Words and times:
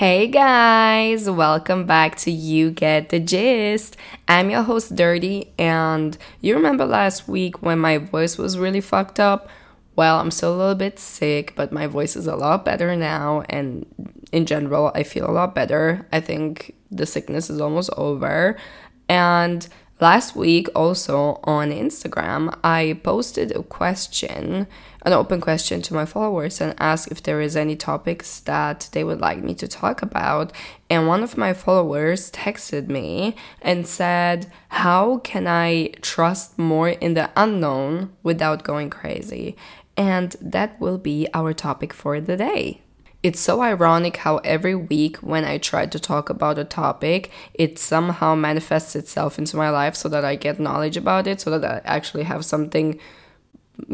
Hey 0.00 0.28
guys, 0.28 1.28
welcome 1.28 1.84
back 1.84 2.16
to 2.20 2.30
You 2.30 2.70
Get 2.70 3.10
the 3.10 3.20
Gist. 3.20 3.98
I'm 4.26 4.48
your 4.48 4.62
host, 4.62 4.96
Dirty, 4.96 5.52
and 5.58 6.16
you 6.40 6.56
remember 6.56 6.86
last 6.86 7.28
week 7.28 7.60
when 7.60 7.78
my 7.78 7.98
voice 7.98 8.38
was 8.38 8.56
really 8.56 8.80
fucked 8.80 9.20
up? 9.20 9.50
Well, 9.96 10.18
I'm 10.18 10.30
still 10.30 10.54
a 10.54 10.56
little 10.56 10.74
bit 10.74 10.98
sick, 10.98 11.52
but 11.54 11.70
my 11.70 11.86
voice 11.86 12.16
is 12.16 12.26
a 12.26 12.34
lot 12.34 12.64
better 12.64 12.96
now, 12.96 13.42
and 13.50 13.84
in 14.32 14.46
general, 14.46 14.90
I 14.94 15.02
feel 15.02 15.28
a 15.28 15.36
lot 15.36 15.54
better. 15.54 16.08
I 16.10 16.20
think 16.20 16.74
the 16.90 17.04
sickness 17.04 17.50
is 17.50 17.60
almost 17.60 17.90
over. 17.98 18.56
And 19.06 19.68
last 20.00 20.36
week, 20.36 20.68
also 20.74 21.40
on 21.44 21.70
Instagram, 21.70 22.58
I 22.64 22.98
posted 23.02 23.54
a 23.56 23.62
question 23.62 24.66
an 25.02 25.12
open 25.12 25.40
question 25.40 25.80
to 25.82 25.94
my 25.94 26.04
followers 26.04 26.60
and 26.60 26.74
asked 26.78 27.10
if 27.10 27.22
there 27.22 27.40
is 27.40 27.56
any 27.56 27.76
topics 27.76 28.40
that 28.40 28.88
they 28.92 29.02
would 29.02 29.20
like 29.20 29.42
me 29.42 29.54
to 29.54 29.66
talk 29.66 30.02
about. 30.02 30.52
And 30.88 31.06
one 31.06 31.22
of 31.22 31.38
my 31.38 31.54
followers 31.54 32.30
texted 32.32 32.88
me 32.88 33.34
and 33.62 33.86
said 33.86 34.50
how 34.68 35.18
can 35.18 35.46
i 35.46 35.88
trust 36.00 36.58
more 36.58 36.90
in 36.90 37.14
the 37.14 37.30
unknown 37.36 38.12
without 38.22 38.62
going 38.62 38.90
crazy? 38.90 39.56
And 39.96 40.36
that 40.40 40.80
will 40.80 40.98
be 40.98 41.28
our 41.34 41.52
topic 41.52 41.92
for 41.92 42.20
the 42.20 42.36
day 42.36 42.82
it's 43.22 43.40
so 43.40 43.60
ironic 43.60 44.16
how 44.18 44.38
every 44.38 44.74
week 44.74 45.18
when 45.18 45.44
I 45.44 45.58
try 45.58 45.86
to 45.86 45.98
talk 45.98 46.30
about 46.30 46.58
a 46.58 46.64
topic, 46.64 47.30
it 47.54 47.78
somehow 47.78 48.34
manifests 48.34 48.96
itself 48.96 49.38
into 49.38 49.56
my 49.56 49.70
life 49.70 49.94
so 49.94 50.08
that 50.08 50.24
I 50.24 50.36
get 50.36 50.58
knowledge 50.58 50.96
about 50.96 51.26
it, 51.26 51.40
so 51.40 51.58
that 51.58 51.64
I 51.64 51.80
actually 51.84 52.24
have 52.24 52.44
something 52.44 52.98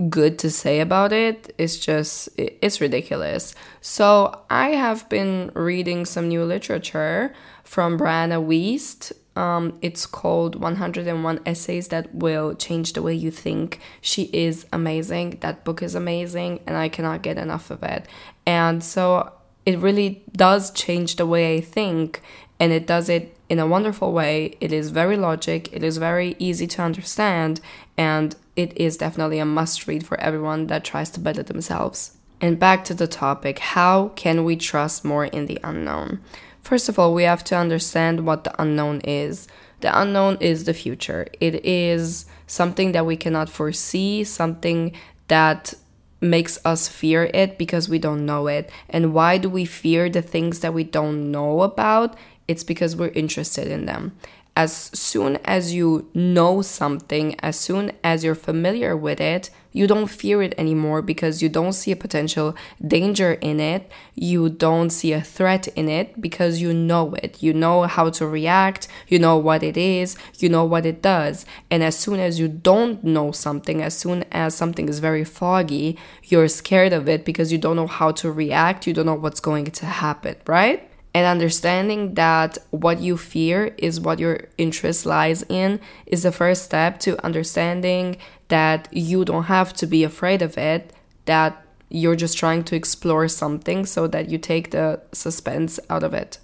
good 0.08 0.38
to 0.40 0.50
say 0.50 0.80
about 0.80 1.12
it. 1.12 1.54
It's 1.58 1.76
just 1.76 2.28
it's 2.36 2.80
ridiculous. 2.80 3.54
So 3.80 4.42
i 4.50 4.70
have 4.70 5.08
been 5.08 5.50
reading 5.54 6.04
some 6.04 6.28
new 6.28 6.44
literature 6.44 7.34
from 7.64 7.98
brianna 7.98 8.44
wiest 8.44 9.12
um, 9.36 9.78
it's 9.82 10.06
called 10.06 10.56
101 10.56 11.40
essays 11.44 11.88
that 11.88 12.14
will 12.14 12.54
change 12.54 12.94
the 12.94 13.02
way 13.02 13.14
you 13.14 13.30
think. 13.30 13.80
She 14.00 14.24
is 14.32 14.66
amazing. 14.72 15.38
That 15.40 15.64
book 15.64 15.82
is 15.82 15.94
amazing 15.94 16.60
and 16.66 16.76
i 16.76 16.88
cannot 16.88 17.22
get 17.22 17.36
enough 17.36 17.70
of 17.70 17.82
it. 17.82 18.06
And 18.46 18.82
so 18.82 19.32
it 19.64 19.78
really 19.78 20.24
does 20.32 20.70
change 20.70 21.16
the 21.16 21.26
way 21.26 21.56
i 21.56 21.60
think 21.60 22.22
and 22.58 22.72
it 22.72 22.86
does 22.86 23.08
it 23.08 23.36
in 23.48 23.58
a 23.58 23.66
wonderful 23.66 24.12
way. 24.12 24.56
It 24.60 24.72
is 24.72 24.90
very 24.90 25.16
logic. 25.16 25.68
It 25.72 25.82
is 25.82 25.98
very 25.98 26.34
easy 26.38 26.66
to 26.68 26.82
understand 26.82 27.60
and 27.96 28.34
it 28.56 28.76
is 28.76 28.96
definitely 28.96 29.38
a 29.38 29.44
must 29.44 29.86
read 29.86 30.06
for 30.06 30.18
everyone 30.18 30.68
that 30.68 30.84
tries 30.84 31.10
to 31.10 31.20
better 31.20 31.42
themselves. 31.42 32.16
And 32.40 32.58
back 32.58 32.84
to 32.86 32.94
the 32.94 33.06
topic 33.06 33.58
how 33.58 34.08
can 34.16 34.44
we 34.44 34.56
trust 34.56 35.04
more 35.04 35.26
in 35.26 35.46
the 35.46 35.60
unknown? 35.62 36.20
First 36.66 36.88
of 36.88 36.98
all, 36.98 37.14
we 37.14 37.22
have 37.22 37.44
to 37.44 37.56
understand 37.56 38.26
what 38.26 38.42
the 38.42 38.60
unknown 38.60 39.00
is. 39.02 39.46
The 39.82 40.00
unknown 40.02 40.38
is 40.40 40.64
the 40.64 40.74
future, 40.74 41.28
it 41.38 41.64
is 41.64 42.26
something 42.48 42.90
that 42.90 43.06
we 43.06 43.16
cannot 43.16 43.48
foresee, 43.48 44.24
something 44.24 44.92
that 45.28 45.74
makes 46.20 46.58
us 46.64 46.88
fear 46.88 47.30
it 47.32 47.56
because 47.56 47.88
we 47.88 48.00
don't 48.00 48.26
know 48.26 48.48
it. 48.48 48.68
And 48.90 49.14
why 49.14 49.38
do 49.38 49.48
we 49.48 49.64
fear 49.64 50.10
the 50.10 50.22
things 50.22 50.58
that 50.58 50.74
we 50.74 50.82
don't 50.82 51.30
know 51.30 51.62
about? 51.62 52.16
It's 52.48 52.64
because 52.64 52.96
we're 52.96 53.14
interested 53.22 53.68
in 53.68 53.86
them 53.86 54.16
as 54.56 54.72
soon 54.94 55.36
as 55.44 55.74
you 55.74 56.10
know 56.14 56.62
something, 56.62 57.38
as 57.40 57.58
soon 57.58 57.92
as 58.02 58.24
you're 58.24 58.34
familiar 58.34 58.96
with 58.96 59.20
it, 59.20 59.50
you 59.70 59.86
don't 59.86 60.06
fear 60.06 60.40
it 60.40 60.54
anymore 60.56 61.02
because 61.02 61.42
you 61.42 61.50
don't 61.50 61.74
see 61.74 61.92
a 61.92 61.96
potential 61.96 62.56
danger 62.84 63.34
in 63.34 63.60
it. 63.60 63.92
You 64.14 64.48
don't 64.48 64.88
see 64.88 65.12
a 65.12 65.20
threat 65.20 65.68
in 65.68 65.90
it 65.90 66.18
because 66.18 66.62
you 66.62 66.72
know 66.72 67.12
it. 67.22 67.42
You 67.42 67.52
know 67.52 67.82
how 67.82 68.08
to 68.08 68.26
react. 68.26 68.88
You 69.06 69.18
know 69.18 69.36
what 69.36 69.62
it 69.62 69.76
is. 69.76 70.16
You 70.38 70.48
know 70.48 70.64
what 70.64 70.86
it 70.86 71.02
does. 71.02 71.44
And 71.70 71.82
as 71.82 71.98
soon 71.98 72.18
as 72.18 72.40
you 72.40 72.48
don't 72.48 73.04
know 73.04 73.32
something, 73.32 73.82
as 73.82 73.94
soon 73.94 74.24
as 74.32 74.54
something 74.54 74.88
is 74.88 75.00
very 75.00 75.24
foggy, 75.24 75.98
you're 76.24 76.48
scared 76.48 76.94
of 76.94 77.06
it 77.06 77.26
because 77.26 77.52
you 77.52 77.58
don't 77.58 77.76
know 77.76 77.86
how 77.86 78.12
to 78.12 78.32
react. 78.32 78.86
You 78.86 78.94
don't 78.94 79.04
know 79.04 79.14
what's 79.14 79.40
going 79.40 79.66
to 79.66 79.84
happen, 79.84 80.36
right? 80.46 80.90
And 81.16 81.24
understanding 81.24 82.12
that 82.12 82.58
what 82.72 83.00
you 83.00 83.16
fear 83.16 83.74
is 83.78 83.98
what 83.98 84.18
your 84.18 84.38
interest 84.58 85.06
lies 85.06 85.42
in 85.48 85.80
is 86.04 86.24
the 86.24 86.30
first 86.30 86.64
step 86.64 87.00
to 87.00 87.24
understanding 87.24 88.18
that 88.48 88.86
you 88.92 89.24
don't 89.24 89.44
have 89.44 89.72
to 89.72 89.86
be 89.86 90.04
afraid 90.04 90.42
of 90.42 90.58
it 90.58 90.92
that 91.24 91.64
you're 91.88 92.16
just 92.16 92.36
trying 92.36 92.62
to 92.62 92.76
explore 92.76 93.28
something 93.28 93.86
so 93.86 94.06
that 94.06 94.28
you 94.28 94.36
take 94.36 94.72
the 94.72 95.00
suspense 95.10 95.80
out 95.88 96.02
of 96.02 96.12
it 96.12 96.36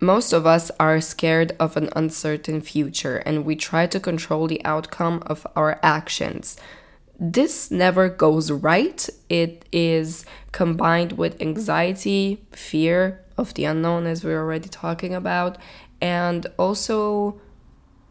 most 0.00 0.34
of 0.34 0.44
us 0.44 0.70
are 0.78 1.00
scared 1.00 1.56
of 1.58 1.78
an 1.78 1.88
uncertain 1.96 2.60
future 2.60 3.16
and 3.24 3.46
we 3.46 3.56
try 3.56 3.86
to 3.86 3.98
control 3.98 4.46
the 4.46 4.62
outcome 4.66 5.22
of 5.24 5.46
our 5.56 5.80
actions 5.82 6.58
this 7.22 7.70
never 7.70 8.08
goes 8.08 8.50
right. 8.50 9.06
It 9.28 9.66
is 9.70 10.24
combined 10.52 11.12
with 11.12 11.40
anxiety, 11.40 12.44
fear, 12.52 13.24
of 13.40 13.54
the 13.54 13.64
unknown, 13.64 14.06
as 14.06 14.22
we 14.22 14.32
are 14.32 14.40
already 14.40 14.68
talking 14.68 15.14
about, 15.14 15.56
and 16.00 16.46
also 16.58 17.40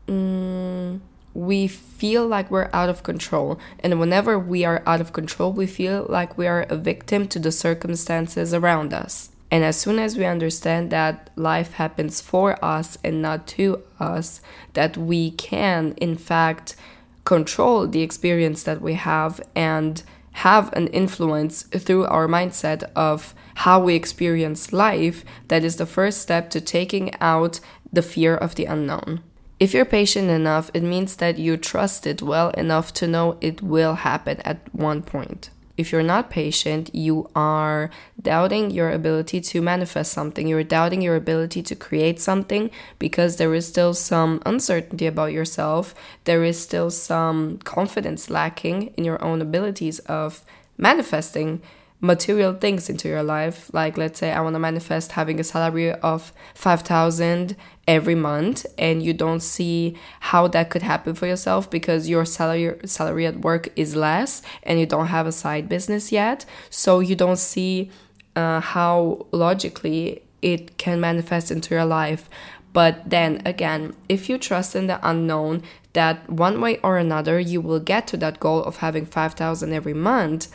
mm, 0.08 1.00
we 1.34 1.68
feel 1.68 2.28
like 2.28 2.50
we're 2.50 2.70
out 2.74 2.90
of 2.90 3.04
control. 3.04 3.60
And 3.80 4.00
whenever 4.00 4.38
we 4.40 4.66
are 4.66 4.82
out 4.86 5.00
of 5.00 5.14
control, 5.14 5.54
we 5.54 5.68
feel 5.68 6.06
like 6.10 6.38
we 6.38 6.48
are 6.48 6.64
a 6.64 6.76
victim 6.76 7.28
to 7.30 7.40
the 7.40 7.52
circumstances 7.52 8.54
around 8.54 8.94
us. 8.94 9.30
And 9.52 9.64
as 9.64 9.80
soon 9.80 9.98
as 10.00 10.18
we 10.18 10.26
understand 10.26 10.92
that 10.92 11.30
life 11.36 11.74
happens 11.74 12.22
for 12.22 12.64
us 12.64 12.98
and 13.04 13.22
not 13.22 13.48
to 13.48 13.84
us, 14.00 14.42
that 14.74 14.98
we 14.98 15.32
can, 15.32 15.94
in 15.98 16.18
fact, 16.18 16.76
control 17.24 17.88
the 17.88 18.02
experience 18.02 18.64
that 18.64 18.82
we 18.82 18.94
have 18.94 19.40
and 19.56 20.04
have 20.40 20.72
an 20.74 20.88
influence 20.88 21.64
through 21.64 22.06
our 22.06 22.28
mindset 22.28 22.84
of 22.96 23.34
how 23.56 23.80
we 23.82 23.94
experience 23.96 24.72
life, 24.72 25.26
that 25.50 25.64
is 25.64 25.76
the 25.76 25.86
first 25.86 26.22
step 26.22 26.50
to 26.50 26.62
taking 26.62 27.12
out 27.20 27.60
the 27.92 28.02
fear 28.02 28.36
of 28.36 28.56
the 28.56 28.66
unknown. 28.66 29.22
If 29.60 29.74
you're 29.74 29.84
patient 29.84 30.30
enough, 30.30 30.72
it 30.74 30.84
means 30.84 31.18
that 31.18 31.38
you 31.38 31.58
trust 31.58 32.08
it 32.08 32.22
well 32.22 32.52
enough 32.52 32.94
to 32.94 33.08
know 33.08 33.38
it 33.42 33.62
will 33.62 33.96
happen 33.96 34.40
at 34.46 34.60
one 34.74 35.02
point 35.02 35.50
if 35.80 35.94
you're 35.94 36.04
not 36.04 36.30
patient, 36.30 36.94
you 36.94 37.30
are 37.36 37.90
doubting 38.22 38.70
your 38.70 38.92
ability 38.92 39.40
to 39.40 39.62
manifest 39.62 40.12
something. 40.12 40.46
You're 40.46 40.62
doubting 40.62 41.02
your 41.02 41.16
ability 41.16 41.64
to 41.64 41.76
create 41.76 42.20
something 42.20 42.70
because 43.00 43.38
there 43.38 43.54
is 43.54 43.66
still 43.66 43.94
some 43.94 44.42
uncertainty 44.46 45.08
about 45.08 45.32
yourself. 45.32 45.96
There 46.26 46.44
is 46.44 46.62
still 46.62 46.92
some 46.92 47.60
confidence 47.60 48.30
lacking 48.30 48.94
in 48.98 49.06
your 49.06 49.24
own 49.24 49.42
abilities 49.42 50.00
of 50.00 50.44
manifesting 50.78 51.62
material 52.02 52.54
things 52.54 52.90
into 52.90 53.10
your 53.10 53.22
life 53.22 53.70
like 53.74 53.98
let's 53.98 54.18
say 54.20 54.32
i 54.32 54.40
want 54.40 54.54
to 54.54 54.60
manifest 54.60 55.12
having 55.12 55.38
a 55.38 55.44
salary 55.44 55.92
of 55.92 56.32
5000 56.56 57.58
every 57.90 58.14
month 58.14 58.68
and 58.78 59.02
you 59.02 59.14
don't 59.14 59.40
see 59.40 59.98
how 60.20 60.48
that 60.48 60.70
could 60.70 60.84
happen 60.84 61.16
for 61.16 61.26
yourself 61.26 61.68
because 61.72 62.08
your 62.08 62.24
salary 62.24 62.80
salary 62.86 63.26
at 63.26 63.40
work 63.40 63.68
is 63.76 63.96
less 63.96 64.44
and 64.62 64.80
you 64.80 64.86
don't 64.86 65.08
have 65.08 65.26
a 65.26 65.32
side 65.32 65.68
business 65.68 66.12
yet. 66.12 66.46
So 66.70 67.00
you 67.00 67.16
don't 67.16 67.40
see 67.40 67.90
uh, 68.36 68.60
how 68.62 69.26
logically 69.32 70.22
it 70.44 70.78
can 70.78 71.02
manifest 71.02 71.50
into 71.50 71.74
your 71.74 71.84
life. 71.84 72.30
But 72.74 73.10
then 73.10 73.42
again 73.44 73.96
if 74.08 74.30
you 74.30 74.38
trust 74.38 74.76
in 74.76 74.86
the 74.86 75.00
unknown 75.02 75.64
that 75.94 76.30
one 76.30 76.62
way 76.62 76.78
or 76.84 77.00
another 77.00 77.40
you 77.40 77.60
will 77.60 77.80
get 77.80 78.06
to 78.10 78.18
that 78.18 78.40
goal 78.40 78.64
of 78.64 78.78
having 78.78 79.08
5000 79.08 79.74
every 79.74 79.96
month. 79.96 80.48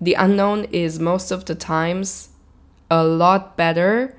The 0.00 0.14
unknown 0.14 0.64
is 0.72 0.98
most 0.98 1.30
of 1.30 1.44
the 1.44 1.54
times 1.54 2.30
a 2.90 3.04
lot 3.04 3.54
better 3.58 4.16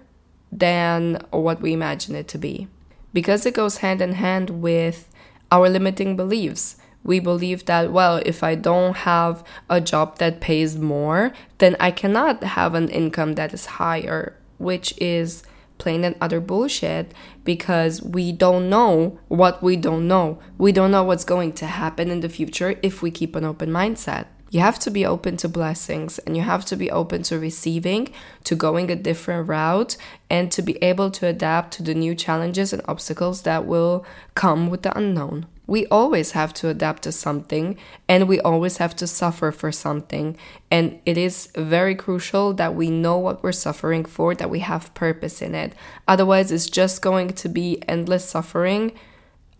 than 0.59 1.21
what 1.31 1.61
we 1.61 1.73
imagine 1.73 2.15
it 2.15 2.27
to 2.29 2.37
be. 2.37 2.67
Because 3.13 3.45
it 3.45 3.53
goes 3.53 3.77
hand 3.77 4.01
in 4.01 4.13
hand 4.13 4.61
with 4.61 5.09
our 5.51 5.69
limiting 5.69 6.15
beliefs. 6.15 6.77
We 7.03 7.19
believe 7.19 7.65
that, 7.65 7.91
well, 7.91 8.21
if 8.25 8.41
I 8.43 8.55
don't 8.55 8.97
have 8.97 9.43
a 9.69 9.79
job 9.79 10.17
that 10.17 10.41
pays 10.41 10.75
more, 10.77 11.33
then 11.59 11.75
I 11.79 11.91
cannot 11.91 12.43
have 12.43 12.73
an 12.73 12.89
income 12.89 13.33
that 13.33 13.53
is 13.53 13.77
higher, 13.77 14.35
which 14.57 14.93
is 14.97 15.43
plain 15.77 16.03
and 16.03 16.15
utter 16.19 16.39
bullshit 16.39 17.13
because 17.43 18.01
we 18.01 18.31
don't 18.31 18.69
know 18.69 19.19
what 19.27 19.61
we 19.61 19.75
don't 19.75 20.07
know. 20.07 20.39
We 20.57 20.71
don't 20.71 20.91
know 20.91 21.03
what's 21.03 21.25
going 21.25 21.53
to 21.53 21.67
happen 21.67 22.09
in 22.09 22.21
the 22.21 22.29
future 22.29 22.79
if 22.81 23.01
we 23.01 23.11
keep 23.11 23.35
an 23.35 23.45
open 23.45 23.69
mindset 23.69 24.27
You 24.55 24.61
have 24.61 24.79
to 24.79 24.89
be 24.89 25.05
open 25.05 25.35
to 25.37 25.49
blessings 25.49 26.17
and 26.19 26.37
you 26.37 26.43
have 26.43 26.63
to 26.67 26.77
be 26.77 26.89
open 26.89 27.23
to 27.23 27.37
receiving, 27.37 28.13
to 28.45 28.55
going 28.55 28.89
a 28.89 28.95
different 28.95 29.49
route, 29.49 29.97
and 30.29 30.49
to 30.53 30.61
be 30.61 30.81
able 30.81 31.11
to 31.11 31.27
adapt 31.27 31.73
to 31.73 31.83
the 31.83 31.93
new 31.93 32.15
challenges 32.15 32.71
and 32.71 32.81
obstacles 32.87 33.41
that 33.41 33.65
will 33.65 34.05
come 34.33 34.69
with 34.69 34.83
the 34.83 34.97
unknown. 34.97 35.47
We 35.67 35.87
always 35.87 36.31
have 36.31 36.53
to 36.53 36.69
adapt 36.69 37.03
to 37.03 37.11
something 37.11 37.77
and 38.07 38.29
we 38.29 38.39
always 38.39 38.77
have 38.77 38.95
to 38.95 39.07
suffer 39.07 39.51
for 39.51 39.73
something. 39.73 40.37
And 40.71 41.01
it 41.05 41.17
is 41.17 41.49
very 41.57 41.93
crucial 41.93 42.53
that 42.53 42.75
we 42.75 42.89
know 42.89 43.17
what 43.17 43.43
we're 43.43 43.51
suffering 43.51 44.05
for, 44.05 44.35
that 44.35 44.49
we 44.49 44.59
have 44.59 44.93
purpose 44.93 45.41
in 45.41 45.53
it. 45.53 45.73
Otherwise, 46.07 46.53
it's 46.53 46.69
just 46.69 47.01
going 47.01 47.33
to 47.33 47.49
be 47.49 47.83
endless 47.89 48.23
suffering 48.23 48.93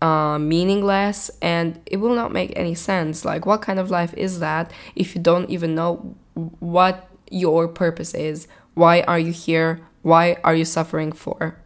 uh, 0.06 0.38
meaningless 0.38 1.32
and 1.42 1.80
it 1.88 1.98
will 1.98 2.16
not 2.16 2.32
make 2.32 2.54
any 2.56 2.76
sense. 2.76 3.26
Like, 3.26 3.46
what 3.46 3.62
kind 3.62 3.80
of 3.80 3.90
life 3.90 4.14
is 4.14 4.40
that 4.40 4.72
if 4.96 5.16
you 5.16 5.22
don't 5.22 5.50
even 5.50 5.74
know 5.74 6.16
what 6.60 7.10
your 7.32 7.68
purpose 7.68 8.14
is? 8.14 8.48
Why 8.76 9.02
are 9.02 9.18
you 9.18 9.32
here? 9.32 9.82
Why 10.04 10.38
are 10.44 10.54
you 10.54 10.66
suffering 10.66 11.12
for? 11.12 11.58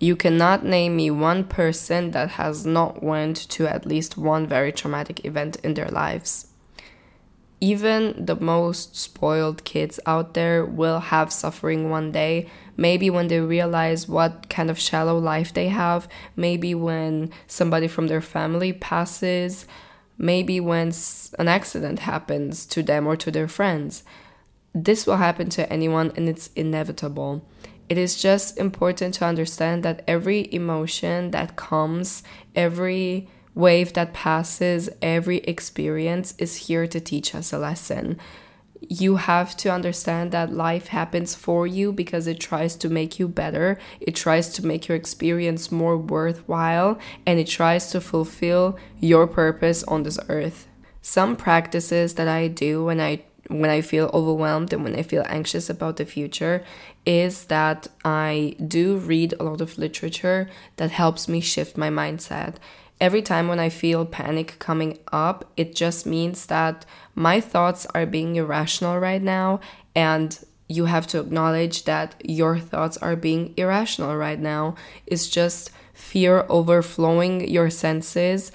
You 0.00 0.16
cannot 0.16 0.64
name 0.64 0.96
me 0.96 1.10
one 1.10 1.44
person 1.44 2.10
that 2.12 2.30
has 2.30 2.66
not 2.66 3.02
went 3.02 3.36
to 3.50 3.68
at 3.68 3.86
least 3.86 4.16
one 4.16 4.46
very 4.46 4.72
traumatic 4.72 5.24
event 5.24 5.56
in 5.62 5.74
their 5.74 5.90
lives 5.90 6.49
even 7.60 8.24
the 8.24 8.36
most 8.36 8.96
spoiled 8.96 9.64
kids 9.64 10.00
out 10.06 10.34
there 10.34 10.64
will 10.64 11.00
have 11.00 11.32
suffering 11.32 11.90
one 11.90 12.10
day. 12.10 12.48
Maybe 12.76 13.10
when 13.10 13.28
they 13.28 13.40
realize 13.40 14.08
what 14.08 14.48
kind 14.48 14.70
of 14.70 14.78
shallow 14.78 15.18
life 15.18 15.52
they 15.52 15.68
have, 15.68 16.08
maybe 16.36 16.74
when 16.74 17.30
somebody 17.46 17.86
from 17.86 18.06
their 18.06 18.22
family 18.22 18.72
passes, 18.72 19.66
maybe 20.16 20.58
when 20.58 20.92
an 21.38 21.48
accident 21.48 22.00
happens 22.00 22.64
to 22.66 22.82
them 22.82 23.06
or 23.06 23.16
to 23.16 23.30
their 23.30 23.48
friends. 23.48 24.04
This 24.74 25.06
will 25.06 25.16
happen 25.16 25.50
to 25.50 25.70
anyone 25.70 26.12
and 26.16 26.28
it's 26.28 26.50
inevitable. 26.56 27.44
It 27.90 27.98
is 27.98 28.22
just 28.22 28.56
important 28.56 29.14
to 29.14 29.24
understand 29.26 29.82
that 29.82 30.04
every 30.06 30.52
emotion 30.54 31.32
that 31.32 31.56
comes, 31.56 32.22
every 32.54 33.28
wave 33.54 33.92
that 33.94 34.12
passes 34.12 34.88
every 35.02 35.38
experience 35.38 36.34
is 36.38 36.68
here 36.68 36.86
to 36.86 37.00
teach 37.00 37.34
us 37.34 37.52
a 37.52 37.58
lesson. 37.58 38.18
You 38.88 39.16
have 39.16 39.56
to 39.58 39.70
understand 39.70 40.32
that 40.32 40.52
life 40.52 40.88
happens 40.88 41.34
for 41.34 41.66
you 41.66 41.92
because 41.92 42.26
it 42.26 42.40
tries 42.40 42.76
to 42.76 42.88
make 42.88 43.18
you 43.18 43.28
better. 43.28 43.78
It 44.00 44.14
tries 44.14 44.48
to 44.54 44.66
make 44.66 44.88
your 44.88 44.96
experience 44.96 45.70
more 45.70 45.98
worthwhile 45.98 46.98
and 47.26 47.38
it 47.38 47.46
tries 47.46 47.90
to 47.90 48.00
fulfill 48.00 48.78
your 48.98 49.26
purpose 49.26 49.82
on 49.84 50.04
this 50.04 50.18
earth. 50.28 50.66
Some 51.02 51.36
practices 51.36 52.14
that 52.14 52.28
I 52.28 52.48
do 52.48 52.84
when 52.84 53.00
I 53.00 53.22
when 53.48 53.68
I 53.68 53.80
feel 53.80 54.10
overwhelmed 54.14 54.72
and 54.72 54.84
when 54.84 54.94
I 54.94 55.02
feel 55.02 55.24
anxious 55.26 55.68
about 55.68 55.96
the 55.96 56.04
future 56.04 56.62
is 57.04 57.46
that 57.46 57.88
I 58.04 58.54
do 58.64 58.96
read 58.96 59.34
a 59.34 59.42
lot 59.42 59.60
of 59.60 59.76
literature 59.76 60.48
that 60.76 60.92
helps 60.92 61.26
me 61.26 61.40
shift 61.40 61.76
my 61.76 61.90
mindset 61.90 62.56
every 63.00 63.22
time 63.22 63.48
when 63.48 63.58
I 63.58 63.68
feel 63.68 64.04
panic 64.04 64.58
coming 64.58 64.98
up, 65.12 65.50
it 65.56 65.74
just 65.74 66.06
means 66.06 66.46
that 66.46 66.84
my 67.14 67.40
thoughts 67.40 67.86
are 67.94 68.06
being 68.06 68.36
irrational 68.36 68.98
right 68.98 69.22
now. 69.22 69.60
And 69.94 70.38
you 70.68 70.84
have 70.84 71.06
to 71.08 71.20
acknowledge 71.20 71.84
that 71.84 72.14
your 72.24 72.58
thoughts 72.58 72.96
are 72.98 73.16
being 73.16 73.54
irrational 73.56 74.16
right 74.16 74.38
now. 74.38 74.76
It's 75.06 75.28
just 75.28 75.70
fear 75.92 76.46
overflowing 76.48 77.48
your 77.48 77.70
senses 77.70 78.52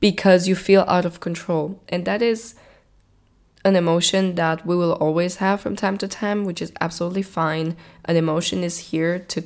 because 0.00 0.46
you 0.46 0.54
feel 0.54 0.84
out 0.86 1.04
of 1.04 1.20
control. 1.20 1.80
And 1.88 2.04
that 2.04 2.20
is 2.20 2.54
an 3.64 3.76
emotion 3.76 4.34
that 4.36 4.64
we 4.66 4.76
will 4.76 4.92
always 4.92 5.36
have 5.36 5.60
from 5.60 5.74
time 5.74 5.98
to 5.98 6.08
time, 6.08 6.44
which 6.44 6.62
is 6.62 6.72
absolutely 6.80 7.22
fine. 7.22 7.76
An 8.04 8.16
emotion 8.16 8.62
is 8.62 8.78
here 8.90 9.18
to 9.18 9.42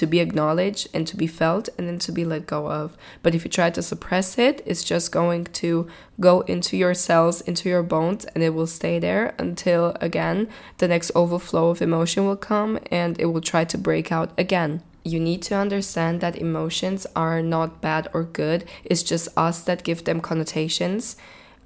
to 0.00 0.06
be 0.06 0.18
acknowledged 0.18 0.88
and 0.94 1.06
to 1.06 1.14
be 1.14 1.26
felt 1.26 1.68
and 1.76 1.86
then 1.86 1.98
to 1.98 2.10
be 2.10 2.24
let 2.24 2.46
go 2.46 2.70
of. 2.70 2.96
But 3.22 3.34
if 3.34 3.44
you 3.44 3.50
try 3.50 3.68
to 3.68 3.82
suppress 3.82 4.38
it, 4.38 4.62
it's 4.64 4.82
just 4.82 5.12
going 5.12 5.44
to 5.60 5.88
go 6.18 6.40
into 6.52 6.78
your 6.78 6.94
cells, 6.94 7.42
into 7.42 7.68
your 7.68 7.82
bones, 7.82 8.24
and 8.34 8.42
it 8.42 8.54
will 8.54 8.66
stay 8.66 8.98
there 8.98 9.34
until 9.38 9.94
again 10.00 10.48
the 10.78 10.88
next 10.88 11.10
overflow 11.14 11.68
of 11.68 11.82
emotion 11.82 12.24
will 12.24 12.42
come 12.54 12.78
and 12.90 13.20
it 13.20 13.26
will 13.26 13.42
try 13.42 13.62
to 13.66 13.76
break 13.76 14.10
out 14.10 14.30
again. 14.38 14.82
You 15.04 15.20
need 15.20 15.42
to 15.42 15.54
understand 15.54 16.22
that 16.22 16.36
emotions 16.36 17.06
are 17.14 17.42
not 17.42 17.82
bad 17.82 18.08
or 18.14 18.24
good, 18.24 18.64
it's 18.84 19.02
just 19.02 19.28
us 19.36 19.60
that 19.64 19.84
give 19.84 20.04
them 20.04 20.22
connotations. 20.22 21.16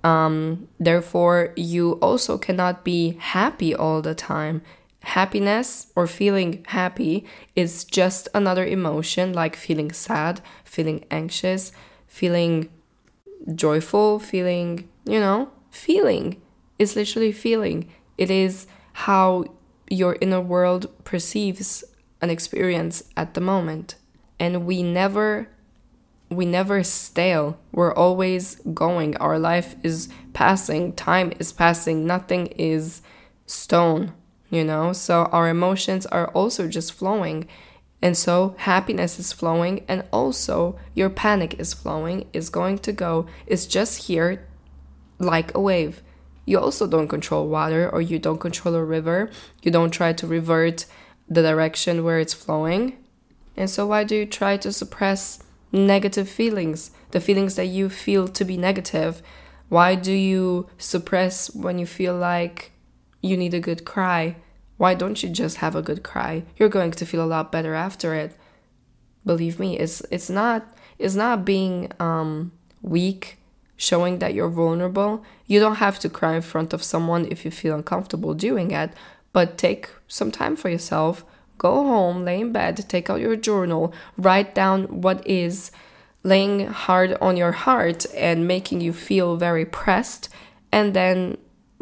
Um, 0.03 0.67
therefore, 0.81 1.53
you 1.55 1.93
also 2.03 2.37
cannot 2.37 2.83
be 2.83 3.17
happy 3.21 3.73
all 3.77 4.03
the 4.03 4.15
time 4.15 4.63
happiness 5.05 5.93
or 5.95 6.07
feeling 6.07 6.65
happy 6.69 7.25
is 7.55 7.85
just 7.85 8.29
another 8.35 8.67
emotion 8.67 9.33
like 9.33 9.57
feeling 9.57 9.93
sad, 9.93 10.41
feeling 10.65 11.05
anxious, 11.11 11.73
feeling 12.07 12.69
joyful, 13.55 14.19
feeling, 14.19 14.89
you 15.05 15.21
know, 15.21 15.51
feeling. 15.71 16.41
It's 16.79 16.97
literally 16.97 17.33
feeling. 17.33 17.91
It 18.19 18.31
is 18.31 18.67
how 18.93 19.45
your 19.91 20.17
inner 20.21 20.41
world 20.41 20.91
perceives 21.05 21.85
an 22.21 22.31
experience 22.31 23.05
at 23.17 23.35
the 23.35 23.41
moment. 23.41 23.97
And 24.41 24.67
we 24.67 24.83
never 24.83 25.49
we 26.31 26.47
never 26.47 26.83
stale. 26.83 27.61
We're 27.71 27.95
always 27.95 28.57
going. 28.73 29.17
Our 29.19 29.39
life 29.39 29.77
is 29.85 30.09
passing, 30.33 30.95
time 30.95 31.33
is 31.39 31.53
passing, 31.53 32.07
nothing 32.07 32.47
is 32.47 33.03
stone 33.47 34.15
you 34.55 34.65
know? 34.65 34.93
So 34.93 35.25
our 35.33 35.49
emotions 35.49 36.07
are 36.07 36.29
also 36.29 36.69
just 36.69 36.93
flowing. 36.93 37.49
And 38.01 38.17
so 38.17 38.55
happiness 38.59 39.19
is 39.19 39.33
flowing, 39.33 39.83
and 39.89 40.05
also 40.13 40.79
your 40.95 41.09
panic 41.09 41.59
is 41.59 41.73
flowing, 41.73 42.27
is 42.35 42.51
going 42.51 42.79
to 42.81 42.93
go, 42.93 43.27
it's 43.47 43.65
just 43.65 44.09
here 44.09 44.47
like 45.19 45.55
a 45.55 45.61
wave. 45.61 46.03
You 46.45 46.59
also 46.59 46.87
don't 46.87 47.09
control 47.09 47.49
water 47.49 47.89
or 47.89 48.03
you 48.03 48.19
don't 48.19 48.41
control 48.41 48.75
a 48.75 48.85
river. 48.85 49.31
You 49.63 49.71
don't 49.71 49.91
try 49.91 50.13
to 50.13 50.27
revert 50.27 50.85
the 51.29 51.43
direction 51.43 52.05
where 52.05 52.19
it's 52.19 52.35
flowing. 52.35 52.99
And 53.57 53.71
so, 53.71 53.87
why 53.87 54.05
do 54.05 54.17
you 54.17 54.27
try 54.27 54.57
to 54.59 54.73
suppress 54.73 55.43
negative 55.73 56.29
feelings, 56.29 56.91
the 57.13 57.21
feelings 57.21 57.55
that 57.55 57.67
you 57.67 57.89
feel 57.89 58.29
to 58.29 58.45
be 58.45 58.57
negative? 58.57 59.23
Why 59.69 59.95
do 59.95 60.13
you 60.13 60.69
suppress 60.77 61.55
when 61.55 61.79
you 61.79 61.87
feel 61.87 62.17
like 62.17 62.73
you 63.23 63.37
need 63.37 63.55
a 63.55 63.61
good 63.61 63.85
cry? 63.85 64.37
Why 64.85 64.93
don't 64.93 65.23
you 65.23 65.31
just 65.31 65.57
have 65.65 65.75
a 65.75 65.81
good 65.81 66.03
cry? 66.03 66.45
You're 66.59 66.69
going 66.69 66.91
to 66.91 67.07
feel 67.07 67.25
a 67.25 67.33
lot 67.35 67.51
better 67.51 67.73
after 67.73 68.13
it. 68.15 68.37
Believe 69.25 69.59
me, 69.59 69.79
it's 69.79 70.03
it's 70.11 70.29
not 70.29 70.61
it's 70.99 71.15
not 71.15 71.47
being 71.47 71.91
um, 71.99 72.53
weak, 72.83 73.39
showing 73.79 74.19
that 74.19 74.35
you're 74.35 74.51
vulnerable. 74.51 75.25
You 75.47 75.59
don't 75.59 75.77
have 75.77 75.99
to 76.01 76.11
cry 76.11 76.37
in 76.37 76.43
front 76.43 76.75
of 76.75 76.83
someone 76.83 77.25
if 77.31 77.47
you 77.47 77.51
feel 77.51 77.75
uncomfortable 77.75 78.35
doing 78.35 78.73
it, 78.73 78.91
but 79.33 79.57
take 79.57 79.89
some 80.07 80.31
time 80.31 80.55
for 80.55 80.69
yourself. 80.69 81.25
Go 81.57 81.73
home, 81.93 82.27
lay 82.27 82.41
in 82.43 82.53
bed, 82.53 82.85
take 82.87 83.09
out 83.09 83.23
your 83.23 83.37
journal, 83.37 83.95
write 84.19 84.55
down 84.55 85.01
what 85.01 85.27
is 85.27 85.71
laying 86.25 86.67
hard 86.67 87.17
on 87.23 87.39
your 87.39 87.53
heart 87.53 88.05
and 88.15 88.47
making 88.47 88.83
you 88.83 88.93
feel 88.93 89.37
very 89.37 89.65
pressed, 89.65 90.29
and 90.71 90.93
then 90.93 91.39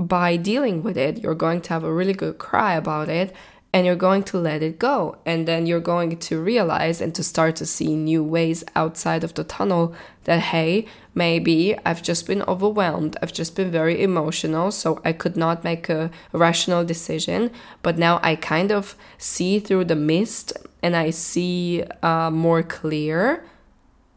by 0.06 0.36
dealing 0.36 0.82
with 0.82 0.96
it, 0.96 1.18
you're 1.18 1.34
going 1.34 1.60
to 1.62 1.70
have 1.70 1.84
a 1.84 1.92
really 1.92 2.12
good 2.14 2.38
cry 2.38 2.74
about 2.74 3.08
it 3.08 3.34
and 3.72 3.86
you're 3.86 3.96
going 3.96 4.22
to 4.22 4.38
let 4.38 4.62
it 4.62 4.78
go. 4.78 5.16
And 5.24 5.48
then 5.48 5.66
you're 5.66 5.80
going 5.80 6.18
to 6.18 6.40
realize 6.40 7.00
and 7.00 7.14
to 7.14 7.22
start 7.22 7.56
to 7.56 7.66
see 7.66 7.96
new 7.96 8.22
ways 8.22 8.62
outside 8.76 9.24
of 9.24 9.32
the 9.34 9.44
tunnel 9.44 9.94
that, 10.24 10.40
hey, 10.40 10.86
maybe 11.14 11.76
I've 11.84 12.02
just 12.02 12.26
been 12.26 12.42
overwhelmed. 12.42 13.16
I've 13.22 13.32
just 13.32 13.56
been 13.56 13.70
very 13.70 14.02
emotional, 14.02 14.70
so 14.72 15.00
I 15.04 15.12
could 15.12 15.36
not 15.36 15.64
make 15.64 15.88
a 15.88 16.10
rational 16.32 16.84
decision. 16.84 17.50
But 17.82 17.96
now 17.96 18.20
I 18.22 18.36
kind 18.36 18.70
of 18.70 18.94
see 19.16 19.58
through 19.58 19.86
the 19.86 19.96
mist 19.96 20.52
and 20.82 20.94
I 20.94 21.10
see 21.10 21.82
uh, 22.02 22.30
more 22.30 22.62
clear. 22.62 23.44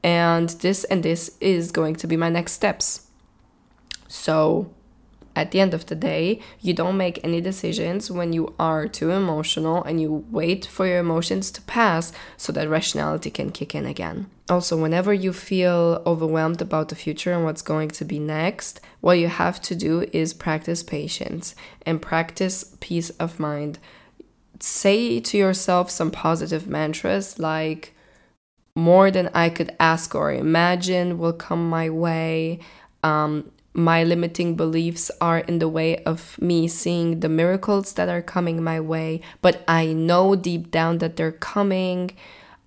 And 0.03 0.49
this 0.49 0.83
and 0.83 1.01
this 1.01 1.35
is 1.39 1.71
going 1.71 1.95
to 1.95 2.07
be 2.07 2.17
my 2.17 2.29
next 2.29 2.51
steps. 2.51 3.07
So 4.07 4.69
at 5.35 5.51
the 5.51 5.59
end 5.59 5.73
of 5.73 5.87
the 5.87 5.95
day, 5.95 6.39
you 6.61 6.73
don't 6.73 6.97
make 6.97 7.19
any 7.23 7.41
decisions 7.41 8.09
when 8.09 8.33
you 8.33 8.53
are 8.57 8.87
too 8.87 9.11
emotional 9.11 9.83
and 9.83 9.99
you 9.99 10.25
wait 10.31 10.65
for 10.65 10.87
your 10.87 10.99
emotions 10.99 11.51
to 11.51 11.61
pass 11.63 12.13
so 12.37 12.51
that 12.53 12.69
rationality 12.69 13.29
can 13.29 13.51
kick 13.51 13.75
in 13.75 13.85
again. 13.85 14.27
Also, 14.49 14.79
whenever 14.79 15.13
you 15.13 15.33
feel 15.33 16.01
overwhelmed 16.05 16.61
about 16.61 16.89
the 16.89 16.95
future 16.95 17.33
and 17.33 17.43
what's 17.43 17.61
going 17.61 17.89
to 17.89 18.05
be 18.05 18.19
next, 18.19 18.79
what 19.01 19.19
you 19.19 19.27
have 19.27 19.61
to 19.61 19.75
do 19.75 20.05
is 20.13 20.33
practice 20.33 20.83
patience 20.83 21.55
and 21.85 22.01
practice 22.01 22.75
peace 22.79 23.09
of 23.11 23.39
mind. 23.39 23.79
Say 24.59 25.19
to 25.19 25.37
yourself 25.37 25.89
some 25.89 26.11
positive 26.11 26.67
mantras 26.67 27.39
like, 27.39 27.93
more 28.75 29.09
than 29.09 29.29
I 29.33 29.49
could 29.49 29.75
ask 29.79 30.13
or 30.13 30.33
imagine 30.33 31.17
will 31.17 31.33
come 31.33 31.69
my 31.69 31.89
way. 31.89 32.59
Um, 33.03 33.51
my 33.75 34.03
limiting 34.03 34.55
beliefs 34.55 35.11
are 35.19 35.39
in 35.39 35.59
the 35.59 35.67
way 35.67 35.97
of 36.03 36.41
me 36.41 36.67
seeing 36.67 37.19
the 37.19 37.29
miracles 37.29 37.93
that 37.93 38.07
are 38.07 38.21
coming 38.21 38.63
my 38.63 38.79
way, 38.79 39.21
but 39.41 39.63
I 39.67 39.87
know 39.87 40.35
deep 40.35 40.71
down 40.71 40.99
that 40.99 41.17
they're 41.17 41.31
coming. 41.31 42.11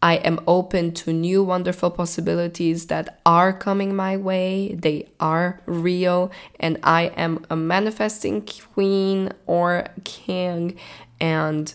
I 0.02 0.16
am 0.16 0.38
open 0.46 0.92
to 0.94 1.12
new 1.12 1.42
wonderful 1.42 1.90
possibilities 1.90 2.86
that 2.86 3.20
are 3.26 3.52
coming 3.52 3.96
my 3.96 4.16
way. 4.16 4.74
They 4.74 5.08
are 5.18 5.60
real, 5.66 6.30
and 6.60 6.78
I 6.84 7.04
am 7.16 7.44
a 7.50 7.56
manifesting 7.56 8.46
queen 8.74 9.32
or 9.46 9.86
king, 10.04 10.78
and 11.18 11.72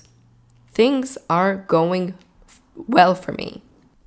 things 0.71 1.17
are 1.29 1.55
going 1.55 2.13
well 2.75 3.15
for 3.15 3.31
me. 3.31 3.63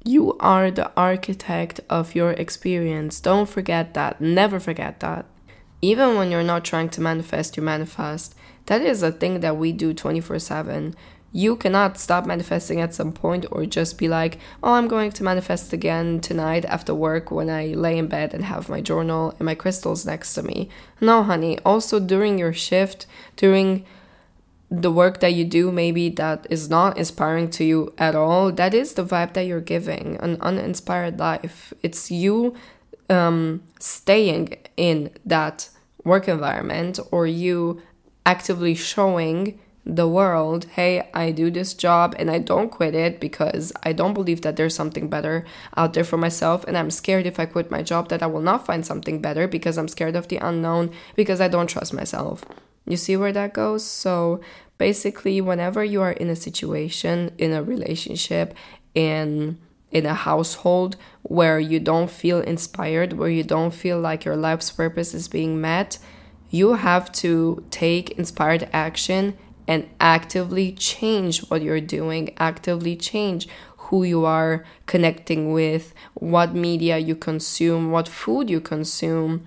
You 0.06 0.36
are 0.38 0.70
the 0.70 0.92
architect 0.96 1.80
of 1.90 2.14
your 2.14 2.30
experience. 2.30 3.18
Don't 3.18 3.48
forget 3.48 3.94
that. 3.94 4.20
Never 4.20 4.60
forget 4.60 5.00
that. 5.00 5.26
Even 5.82 6.14
when 6.14 6.30
you're 6.30 6.44
not 6.44 6.64
trying 6.64 6.90
to 6.90 7.00
manifest, 7.00 7.56
you 7.56 7.62
manifest. 7.64 8.36
That 8.66 8.82
is 8.82 9.02
a 9.02 9.10
thing 9.10 9.40
that 9.40 9.56
we 9.56 9.72
do 9.72 9.92
24 9.92 10.38
7 10.38 10.94
you 11.36 11.54
cannot 11.54 11.98
stop 11.98 12.24
manifesting 12.24 12.80
at 12.80 12.94
some 12.94 13.12
point 13.12 13.44
or 13.52 13.66
just 13.66 13.98
be 13.98 14.08
like, 14.08 14.38
oh, 14.62 14.72
I'm 14.72 14.88
going 14.88 15.10
to 15.12 15.22
manifest 15.22 15.70
again 15.70 16.20
tonight 16.20 16.64
after 16.64 16.94
work 16.94 17.30
when 17.30 17.50
I 17.50 17.74
lay 17.74 17.98
in 17.98 18.06
bed 18.06 18.32
and 18.32 18.42
have 18.44 18.70
my 18.70 18.80
journal 18.80 19.34
and 19.38 19.44
my 19.44 19.54
crystals 19.54 20.06
next 20.06 20.32
to 20.32 20.42
me. 20.42 20.70
No, 20.98 21.22
honey. 21.22 21.58
Also, 21.58 22.00
during 22.00 22.38
your 22.38 22.54
shift, 22.54 23.04
during 23.36 23.84
the 24.70 24.90
work 24.90 25.20
that 25.20 25.34
you 25.34 25.44
do, 25.44 25.70
maybe 25.70 26.08
that 26.10 26.46
is 26.50 26.68
not 26.68 26.96
inspiring 26.96 27.50
to 27.50 27.64
you 27.64 27.94
at 27.98 28.14
all, 28.14 28.50
that 28.52 28.74
is 28.74 28.94
the 28.94 29.04
vibe 29.04 29.34
that 29.34 29.46
you're 29.46 29.60
giving 29.60 30.16
an 30.20 30.38
uninspired 30.40 31.18
life. 31.18 31.72
It's 31.82 32.10
you 32.10 32.54
um, 33.08 33.62
staying 33.78 34.56
in 34.76 35.10
that 35.24 35.68
work 36.04 36.28
environment 36.28 36.98
or 37.10 37.26
you 37.26 37.80
actively 38.24 38.74
showing 38.74 39.58
the 39.86 40.08
world, 40.08 40.64
hey, 40.74 41.08
I 41.14 41.30
do 41.30 41.48
this 41.48 41.72
job 41.72 42.16
and 42.18 42.28
I 42.28 42.40
don't 42.40 42.70
quit 42.70 42.96
it 42.96 43.20
because 43.20 43.72
I 43.84 43.92
don't 43.92 44.14
believe 44.14 44.42
that 44.42 44.56
there's 44.56 44.74
something 44.74 45.08
better 45.08 45.44
out 45.76 45.94
there 45.94 46.02
for 46.02 46.16
myself. 46.16 46.64
And 46.64 46.76
I'm 46.76 46.90
scared 46.90 47.24
if 47.24 47.38
I 47.38 47.46
quit 47.46 47.70
my 47.70 47.82
job 47.82 48.08
that 48.08 48.20
I 48.20 48.26
will 48.26 48.40
not 48.40 48.66
find 48.66 48.84
something 48.84 49.22
better 49.22 49.46
because 49.46 49.78
I'm 49.78 49.86
scared 49.86 50.16
of 50.16 50.26
the 50.26 50.38
unknown 50.38 50.90
because 51.14 51.40
I 51.40 51.46
don't 51.46 51.68
trust 51.68 51.94
myself. 51.94 52.42
You 52.86 52.96
see 52.96 53.16
where 53.16 53.32
that 53.32 53.52
goes? 53.52 53.84
So 53.84 54.40
basically, 54.78 55.40
whenever 55.40 55.84
you 55.84 56.02
are 56.02 56.12
in 56.12 56.30
a 56.30 56.36
situation, 56.36 57.32
in 57.38 57.52
a 57.52 57.62
relationship, 57.62 58.54
in 58.94 59.58
in 59.92 60.04
a 60.04 60.14
household 60.14 60.96
where 61.22 61.60
you 61.60 61.78
don't 61.80 62.10
feel 62.10 62.40
inspired, 62.40 63.12
where 63.12 63.30
you 63.30 63.42
don't 63.44 63.72
feel 63.72 63.98
like 63.98 64.24
your 64.24 64.36
life's 64.36 64.70
purpose 64.70 65.14
is 65.14 65.28
being 65.28 65.60
met, 65.60 65.98
you 66.50 66.74
have 66.74 67.10
to 67.12 67.64
take 67.70 68.10
inspired 68.18 68.68
action 68.72 69.36
and 69.68 69.88
actively 70.00 70.72
change 70.72 71.40
what 71.48 71.62
you're 71.62 71.80
doing, 71.80 72.34
actively 72.38 72.96
change 72.96 73.48
who 73.76 74.02
you 74.02 74.24
are 74.24 74.64
connecting 74.86 75.52
with, 75.52 75.94
what 76.14 76.54
media 76.54 76.98
you 76.98 77.14
consume, 77.14 77.90
what 77.90 78.08
food 78.08 78.50
you 78.50 78.60
consume. 78.60 79.46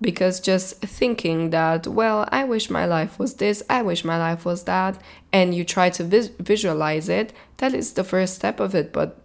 Because 0.00 0.40
just 0.40 0.80
thinking 0.80 1.50
that, 1.50 1.86
well, 1.86 2.26
I 2.32 2.44
wish 2.44 2.70
my 2.70 2.86
life 2.86 3.18
was 3.18 3.34
this, 3.34 3.62
I 3.68 3.82
wish 3.82 4.02
my 4.04 4.16
life 4.16 4.46
was 4.46 4.64
that, 4.64 4.98
and 5.30 5.54
you 5.54 5.62
try 5.62 5.90
to 5.90 6.04
vis- 6.04 6.30
visualize 6.38 7.08
it, 7.10 7.34
that 7.58 7.74
is 7.74 7.92
the 7.92 8.04
first 8.04 8.34
step 8.34 8.60
of 8.60 8.74
it. 8.74 8.94
But 8.94 9.20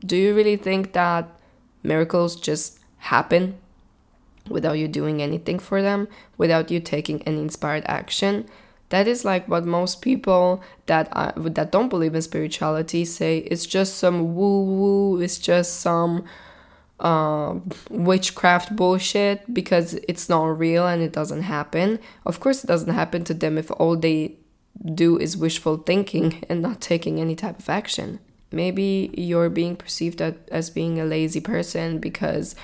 do 0.00 0.16
you 0.16 0.34
really 0.34 0.56
think 0.56 0.94
that 0.94 1.28
miracles 1.82 2.36
just 2.36 2.78
happen 2.98 3.58
without 4.48 4.78
you 4.78 4.88
doing 4.88 5.20
anything 5.20 5.58
for 5.58 5.82
them, 5.82 6.08
without 6.38 6.70
you 6.70 6.80
taking 6.80 7.22
any 7.22 7.42
inspired 7.42 7.84
action? 7.86 8.48
That 8.88 9.06
is 9.06 9.24
like 9.24 9.48
what 9.48 9.66
most 9.66 10.02
people 10.02 10.62
that 10.86 11.08
are, 11.12 11.32
that 11.36 11.72
don't 11.72 11.88
believe 11.88 12.14
in 12.14 12.22
spirituality 12.22 13.04
say. 13.04 13.38
It's 13.38 13.66
just 13.66 13.96
some 13.98 14.34
woo 14.34 14.62
woo. 14.62 15.20
It's 15.20 15.38
just 15.38 15.80
some 15.80 16.24
uh, 17.04 17.60
witchcraft 17.90 18.74
bullshit 18.74 19.52
because 19.52 19.94
it's 20.08 20.28
not 20.28 20.58
real 20.58 20.86
and 20.86 21.02
it 21.02 21.12
doesn't 21.12 21.42
happen. 21.42 22.00
Of 22.24 22.40
course, 22.40 22.64
it 22.64 22.66
doesn't 22.66 22.94
happen 22.94 23.24
to 23.24 23.34
them 23.34 23.58
if 23.58 23.70
all 23.72 23.96
they 23.96 24.38
do 24.94 25.18
is 25.18 25.36
wishful 25.36 25.76
thinking 25.76 26.42
and 26.48 26.62
not 26.62 26.80
taking 26.80 27.20
any 27.20 27.36
type 27.36 27.58
of 27.58 27.68
action. 27.68 28.20
Maybe 28.50 29.12
you're 29.16 29.50
being 29.50 29.76
perceived 29.76 30.20
as 30.22 30.70
being 30.70 30.98
a 30.98 31.04
lazy 31.04 31.40
person 31.40 31.98
because 31.98 32.54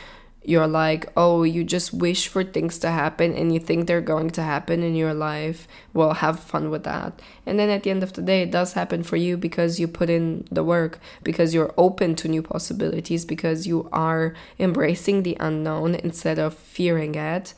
you're 0.51 0.67
like, 0.67 1.07
oh, 1.17 1.45
you 1.45 1.63
just 1.63 1.95
wish 1.95 2.27
for 2.27 2.43
things 2.43 2.77
to 2.81 2.91
happen 2.91 3.33
and 3.35 3.55
you 3.55 3.61
think 3.61 3.87
they're 3.87 4.01
going 4.01 4.31
to 4.31 4.43
happen 4.43 4.83
in 4.83 4.97
your 4.97 5.15
life. 5.15 5.69
Well, 5.93 6.15
have 6.15 6.41
fun 6.41 6.71
with 6.71 6.83
that. 6.83 7.23
And 7.47 7.57
then 7.57 7.71
at 7.71 7.85
the 7.85 7.91
end 7.91 8.03
of 8.03 8.13
the 8.15 8.23
day, 8.23 8.43
it 8.43 8.51
does 8.51 8.73
happen 8.73 9.05
for 9.05 9.17
you 9.17 9.37
because 9.37 9.79
you 9.79 9.87
put 9.87 10.11
in 10.11 10.49
the 10.51 10.65
work, 10.65 10.99
because 11.23 11.55
you're 11.55 11.73
open 11.79 12.17
to 12.17 12.29
new 12.29 12.43
possibilities, 12.43 13.25
because 13.25 13.69
you 13.69 13.89
are 13.93 14.35
embracing 14.59 15.23
the 15.23 15.37
unknown 15.39 15.95
instead 15.95 16.41
of 16.41 16.55
fearing 16.55 17.15
it 17.15 17.55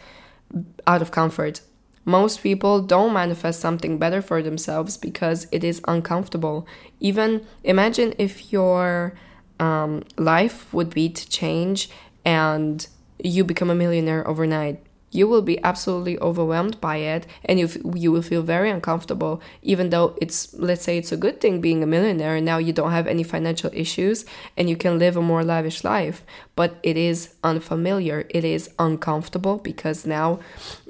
out 0.87 1.01
of 1.01 1.11
comfort. 1.11 1.63
Most 2.05 2.43
people 2.43 2.83
don't 2.83 3.15
manifest 3.15 3.61
something 3.61 3.97
better 3.97 4.21
for 4.21 4.43
themselves 4.43 4.99
because 4.99 5.47
it 5.51 5.65
is 5.65 5.81
uncomfortable. 5.89 6.67
Even 7.01 7.47
imagine 7.65 8.13
if 8.19 8.53
your 8.53 9.15
um, 9.59 10.03
life 10.19 10.73
would 10.75 10.91
be 10.91 11.09
to 11.09 11.29
change 11.29 11.89
and 12.25 12.87
you 13.19 13.45
become 13.45 13.71
a 13.71 13.75
millionaire 13.75 14.27
overnight 14.27 14.85
you 15.13 15.29
will 15.29 15.43
be 15.43 15.63
absolutely 15.63 16.19
overwhelmed 16.21 16.81
by 16.81 16.97
it 16.97 17.27
and 17.45 17.61
you, 17.61 17.69
you 17.95 18.11
will 18.11 18.23
feel 18.23 18.43
very 18.43 18.71
uncomfortable 18.71 19.41
even 19.61 19.91
though 19.91 20.17
it's 20.21 20.53
let's 20.55 20.83
say 20.83 20.99
it's 20.99 21.13
a 21.13 21.17
good 21.17 21.41
thing 21.41 21.61
being 21.61 21.83
a 21.83 21.87
millionaire 21.87 22.41
now 22.41 22.57
you 22.57 22.73
don't 22.73 22.91
have 22.91 23.07
any 23.07 23.23
financial 23.23 23.71
issues 23.75 24.25
and 24.57 24.69
you 24.69 24.77
can 24.77 24.99
live 24.99 25.17
a 25.17 25.23
more 25.23 25.45
lavish 25.45 25.85
life. 25.85 26.25
But 26.57 26.79
it 26.83 26.97
is 26.97 27.35
unfamiliar 27.45 28.27
it 28.31 28.45
is 28.45 28.71
uncomfortable 28.79 29.59
because 29.59 30.07
now 30.07 30.41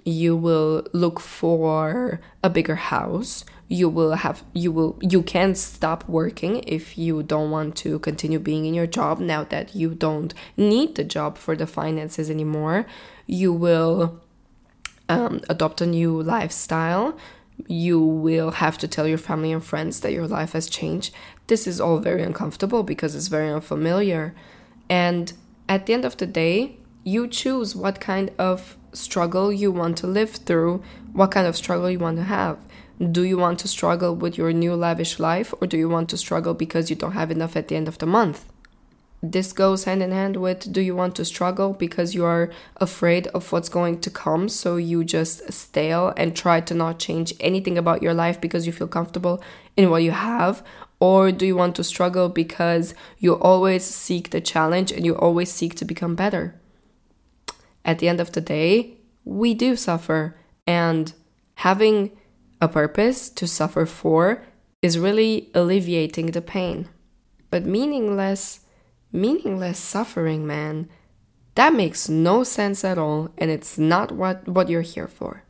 you 0.05 0.37
will 0.37 0.87
look 0.93 1.21
for 1.21 2.21
a 2.43 2.51
bigger 2.51 2.75
house. 2.75 3.45
You 3.69 3.89
will 3.89 4.13
have 4.13 4.45
you 4.53 4.71
will 4.71 4.99
you 5.01 5.23
can 5.23 5.55
stop 5.55 6.09
working 6.09 6.63
if 6.67 6.99
you 6.99 7.23
don't 7.23 7.51
want 7.51 7.77
to 7.77 7.99
continue 8.01 8.39
being 8.39 8.67
in 8.67 8.75
your 8.75 8.87
job 8.87 9.19
now 9.19 9.45
that 9.45 9.75
you 9.75 9.95
don't 9.95 10.35
need 10.57 10.97
the 10.97 11.05
job 11.05 11.39
for 11.39 11.57
the 11.57 11.67
finances 11.67 12.29
anymore. 12.31 12.87
You 13.27 13.53
will 13.53 14.21
um, 15.09 15.41
adopt 15.49 15.81
a 15.81 15.87
new 15.87 16.21
lifestyle. 16.21 17.17
You 17.67 18.01
will 18.01 18.51
have 18.53 18.77
to 18.79 18.89
tell 18.89 19.07
your 19.07 19.19
family 19.19 19.53
and 19.53 19.65
friends 19.65 20.01
that 20.01 20.13
your 20.13 20.27
life 20.27 20.53
has 20.53 20.69
changed. 20.69 21.15
This 21.47 21.67
is 21.67 21.81
all 21.81 21.99
very 21.99 22.23
uncomfortable 22.23 22.83
because 22.83 23.15
it's 23.15 23.29
very 23.29 23.51
unfamiliar. 23.51 24.35
And 24.91 25.33
at 25.69 25.87
the 25.87 25.95
end 25.95 26.05
of 26.05 26.17
the 26.17 26.27
day 26.27 26.77
you 27.05 27.27
choose 27.27 27.75
what 27.75 28.01
kind 28.01 28.31
of 28.39 28.77
struggle 28.93 29.53
you 29.53 29.73
want 29.73 29.97
to 29.97 30.07
live 30.07 30.31
through 30.31 30.83
what 31.13 31.31
kind 31.31 31.47
of 31.47 31.57
struggle 31.57 31.91
you 31.91 31.99
want 31.99 32.17
to 32.17 32.25
have 32.25 32.59
do 33.11 33.23
you 33.23 33.37
want 33.37 33.59
to 33.59 33.69
struggle 33.69 34.15
with 34.15 34.39
your 34.39 34.53
new 34.53 34.75
lavish 34.75 35.19
life 35.19 35.53
or 35.61 35.67
do 35.67 35.77
you 35.77 35.89
want 35.89 36.09
to 36.11 36.17
struggle 36.17 36.55
because 36.55 36.89
you 36.89 36.95
don't 36.95 37.13
have 37.13 37.31
enough 37.31 37.57
at 37.57 37.69
the 37.69 37.75
end 37.75 37.89
of 37.89 37.99
the 37.99 38.07
month? 38.07 38.45
This 39.21 39.53
goes 39.53 39.85
hand 39.85 40.03
in 40.03 40.11
hand 40.11 40.37
with 40.37 40.73
do 40.73 40.81
you 40.81 40.95
want 40.95 41.17
to 41.17 41.25
struggle 41.25 41.73
because 41.73 42.15
you 42.15 42.25
are 42.25 42.51
afraid 42.77 43.29
of 43.29 43.51
what's 43.51 43.69
going 43.69 44.01
to 44.01 44.11
come, 44.11 44.49
so 44.49 44.77
you 44.77 45.05
just 45.05 45.53
stale 45.53 46.13
and 46.17 46.37
try 46.37 46.61
to 46.61 46.75
not 46.75 46.99
change 46.99 47.33
anything 47.39 47.79
about 47.79 48.03
your 48.03 48.15
life 48.15 48.41
because 48.41 48.67
you 48.67 48.73
feel 48.73 48.89
comfortable 48.89 49.43
in 49.77 49.91
what 49.91 50.03
you 50.03 50.11
have? 50.11 50.65
Or 50.99 51.33
do 51.33 51.47
you 51.47 51.57
want 51.57 51.77
to 51.77 51.85
struggle 51.85 52.29
because 52.29 52.95
you 53.19 53.35
always 53.35 53.85
seek 53.85 54.31
the 54.31 54.41
challenge 54.41 54.93
and 54.93 55.05
you 55.05 55.17
always 55.17 55.53
seek 55.53 55.77
to 55.77 55.85
become 55.85 56.15
better? 56.17 56.61
At 57.85 57.99
the 57.99 58.09
end 58.09 58.21
of 58.21 58.33
the 58.33 58.41
day, 58.41 58.99
we 59.25 59.55
do 59.55 59.77
suffer, 59.77 60.37
and 60.67 61.13
having 61.57 62.11
a 62.61 62.69
purpose 62.69 63.29
to 63.31 63.47
suffer 63.47 63.87
for 63.87 64.45
is 64.81 64.99
really 64.99 65.51
alleviating 65.55 66.27
the 66.27 66.43
pain. 66.43 66.89
But 67.51 67.65
meaningless, 67.65 68.61
meaningless 69.13 69.79
suffering, 69.79 70.47
man, 70.47 70.89
that 71.55 71.75
makes 71.75 72.09
no 72.09 72.45
sense 72.45 72.85
at 72.85 72.99
all, 72.99 73.31
and 73.37 73.51
it's 73.51 73.79
not 73.79 74.13
what, 74.13 74.49
what 74.49 74.69
you're 74.69 74.83
here 74.83 75.09
for. 75.09 75.45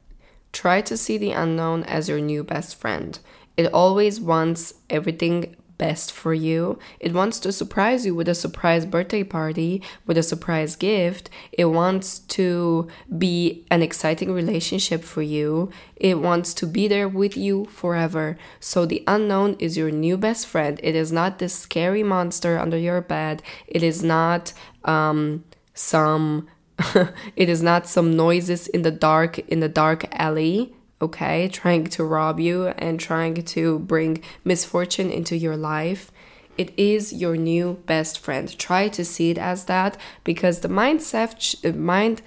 Try 0.53 0.81
to 0.83 0.97
see 0.97 1.17
the 1.17 1.33
unknown 1.33 1.85
as 1.85 2.09
your 2.09 2.21
new 2.21 2.43
best 2.45 2.77
friend. 2.77 3.19
It 3.57 3.73
always 3.73 4.21
wants 4.21 4.75
everything 4.91 5.57
best 5.83 6.13
for 6.13 6.33
you. 6.33 6.79
It 7.01 7.13
wants 7.13 7.41
to 7.41 7.51
surprise 7.51 8.07
you 8.07 8.15
with 8.15 8.29
a 8.29 8.37
surprise 8.45 8.87
birthday 8.87 9.25
party, 9.25 9.83
with 10.07 10.17
a 10.17 10.23
surprise 10.23 10.77
gift. 10.77 11.29
It 11.51 11.65
wants 11.81 12.21
to 12.39 12.87
be 13.19 13.67
an 13.69 13.83
exciting 13.83 14.31
relationship 14.33 15.03
for 15.03 15.23
you. 15.23 15.71
It 15.97 16.21
wants 16.29 16.55
to 16.61 16.67
be 16.67 16.87
there 16.87 17.09
with 17.09 17.37
you 17.37 17.65
forever. 17.65 18.39
So 18.61 18.87
the 18.87 19.03
unknown 19.09 19.57
is 19.59 19.77
your 19.77 19.91
new 19.91 20.17
best 20.17 20.47
friend. 20.47 20.79
It 20.85 20.95
is 20.95 21.11
not 21.11 21.41
this 21.41 21.55
scary 21.67 22.05
monster 22.05 22.53
under 22.65 22.79
your 22.79 23.01
bed. 23.01 23.43
It 23.67 23.83
is 23.83 24.05
not 24.05 24.53
um, 24.85 25.43
some 25.75 26.47
it 27.43 27.49
is 27.49 27.63
not 27.63 27.89
some 27.89 28.17
noises 28.17 28.67
in 28.69 28.83
the 28.83 28.97
dark 29.09 29.39
in 29.53 29.61
the 29.61 29.69
dark 29.83 30.01
alley 30.13 30.75
okay 31.03 31.49
trying 31.49 31.85
to 31.85 32.05
rob 32.05 32.41
you 32.41 32.69
and 32.79 32.99
trying 32.99 33.35
to 33.35 33.81
bring 33.81 34.23
misfortune 34.45 35.11
into 35.11 35.37
your 35.37 35.57
life 35.57 36.11
it 36.59 36.73
is 36.77 37.13
your 37.13 37.37
new 37.37 37.83
best 37.87 38.19
friend. 38.19 38.57
Try 38.59 38.89
to 38.89 39.05
see 39.05 39.31
it 39.31 39.39
as 39.39 39.65
that 39.67 39.97
because 40.23 40.61
the 40.61 40.69
mindset 40.69 41.77
mind 41.77 42.23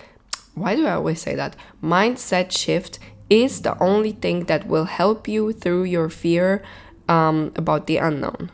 why 0.56 0.74
do 0.76 0.88
i 0.88 0.94
always 0.94 1.22
say 1.22 1.36
that? 1.36 1.56
Mindset 1.84 2.52
shift 2.52 2.98
is 3.30 3.62
the 3.62 3.78
only 3.84 4.14
thing 4.14 4.46
that 4.46 4.68
will 4.68 4.86
help 4.86 5.28
you 5.28 5.52
through 5.52 5.84
your 5.84 6.10
fear 6.10 6.64
um, 7.10 7.52
about 7.56 7.88
the 7.88 7.98
unknown. 7.98 8.52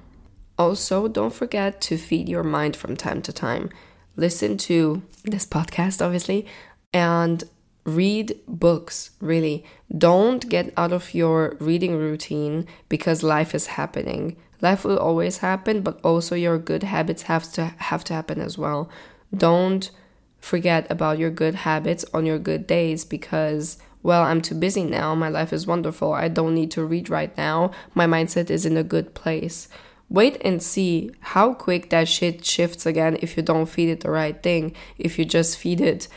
Also 0.58 1.08
don't 1.08 1.34
forget 1.34 1.80
to 1.82 1.98
feed 1.98 2.28
your 2.28 2.44
mind 2.44 2.76
from 2.76 2.98
time 2.98 3.22
to 3.22 3.32
time. 3.32 3.70
Listen 4.16 4.58
to 4.58 5.04
this 5.24 5.46
podcast, 5.46 6.04
obviously, 6.04 6.46
and 6.92 7.44
read 7.84 8.40
books, 8.48 9.12
really. 9.20 9.66
Don't 9.96 10.48
get 10.50 10.74
out 10.78 10.92
of 10.92 11.14
your 11.14 11.58
reading 11.60 11.96
routine 11.96 12.68
because 12.90 13.24
life 13.24 13.56
is 13.56 13.68
happening. 13.68 14.38
Life 14.62 14.86
will 14.86 15.00
always 15.00 15.40
happen, 15.40 15.82
but 15.82 16.00
also 16.04 16.36
your 16.36 16.60
good 16.60 16.84
habits 16.84 17.24
have 17.24 17.52
to 17.54 17.74
have 17.78 18.04
to 18.06 18.14
happen 18.14 18.40
as 18.40 18.58
well. 18.58 18.90
Don't 19.36 19.90
forget 20.40 20.90
about 20.90 21.18
your 21.18 21.32
good 21.32 21.56
habits 21.56 22.06
on 22.14 22.26
your 22.26 22.40
good 22.40 22.68
days 22.68 23.06
because 23.06 23.78
well, 24.04 24.24
I'm 24.24 24.42
too 24.42 24.56
busy 24.56 24.84
now. 24.84 25.14
My 25.14 25.30
life 25.30 25.54
is 25.54 25.68
wonderful. 25.68 26.14
I 26.14 26.28
don't 26.28 26.56
need 26.56 26.72
to 26.72 26.84
read 26.84 27.10
right 27.10 27.36
now. 27.38 27.72
My 27.94 28.08
mindset 28.08 28.50
is 28.50 28.66
in 28.66 28.76
a 28.76 28.84
good 28.84 29.14
place. 29.14 29.68
Wait 30.10 30.42
and 30.42 30.62
see 30.62 31.12
how 31.20 31.54
quick 31.54 31.90
that 31.90 32.08
shit 32.08 32.44
shifts 32.44 32.86
again 32.86 33.18
if 33.22 33.38
you 33.38 33.44
don't 33.44 33.68
feed 33.68 33.90
it 33.90 34.02
the 34.02 34.10
right 34.10 34.42
thing. 34.42 34.76
If 34.98 35.20
you 35.20 35.26
just 35.26 35.58
feed 35.58 35.80
it, 35.80 36.08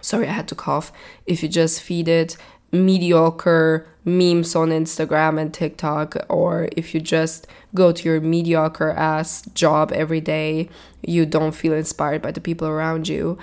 sorry, 0.00 0.26
I 0.26 0.32
had 0.32 0.48
to 0.48 0.54
cough. 0.54 0.92
If 1.26 1.42
you 1.42 1.48
just 1.48 1.82
feed 1.82 2.08
it 2.08 2.36
mediocre 2.72 3.86
memes 4.04 4.54
on 4.54 4.68
Instagram 4.68 5.40
and 5.40 5.52
TikTok, 5.52 6.16
or 6.28 6.68
if 6.76 6.94
you 6.94 7.00
just 7.00 7.46
go 7.74 7.92
to 7.92 8.08
your 8.08 8.20
mediocre 8.20 8.90
ass 8.90 9.42
job 9.54 9.92
every 9.92 10.20
day, 10.20 10.68
you 11.02 11.26
don't 11.26 11.52
feel 11.52 11.72
inspired 11.72 12.22
by 12.22 12.30
the 12.30 12.40
people 12.40 12.68
around 12.68 13.08
you, 13.08 13.38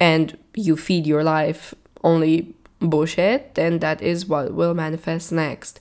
and 0.00 0.36
you 0.54 0.76
feed 0.76 1.06
your 1.06 1.22
life 1.22 1.74
only 2.02 2.54
bullshit, 2.80 3.54
then 3.54 3.78
that 3.78 4.02
is 4.02 4.26
what 4.26 4.52
will 4.52 4.74
manifest 4.74 5.30
next 5.30 5.80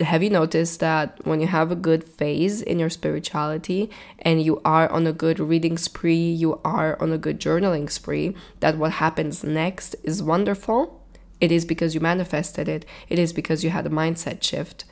have 0.00 0.22
you 0.22 0.30
noticed 0.30 0.80
that 0.80 1.18
when 1.26 1.40
you 1.40 1.46
have 1.46 1.70
a 1.70 1.76
good 1.76 2.04
phase 2.04 2.62
in 2.62 2.78
your 2.78 2.90
spirituality 2.90 3.90
and 4.20 4.42
you 4.42 4.60
are 4.64 4.90
on 4.90 5.06
a 5.06 5.12
good 5.12 5.38
reading 5.40 5.78
spree, 5.78 6.30
you 6.30 6.60
are 6.64 7.00
on 7.00 7.12
a 7.12 7.18
good 7.18 7.40
journaling 7.40 7.90
spree, 7.90 8.34
that 8.60 8.76
what 8.76 8.92
happens 8.92 9.44
next 9.44 9.96
is 10.04 10.22
wonderful? 10.22 11.04
It 11.40 11.50
is 11.50 11.64
because 11.64 11.94
you 11.94 12.00
manifested 12.00 12.68
it, 12.68 12.84
it 13.08 13.18
is 13.18 13.32
because 13.32 13.64
you 13.64 13.70
had 13.70 13.86
a 13.86 13.90
mindset 13.90 14.42
shift. 14.42 14.84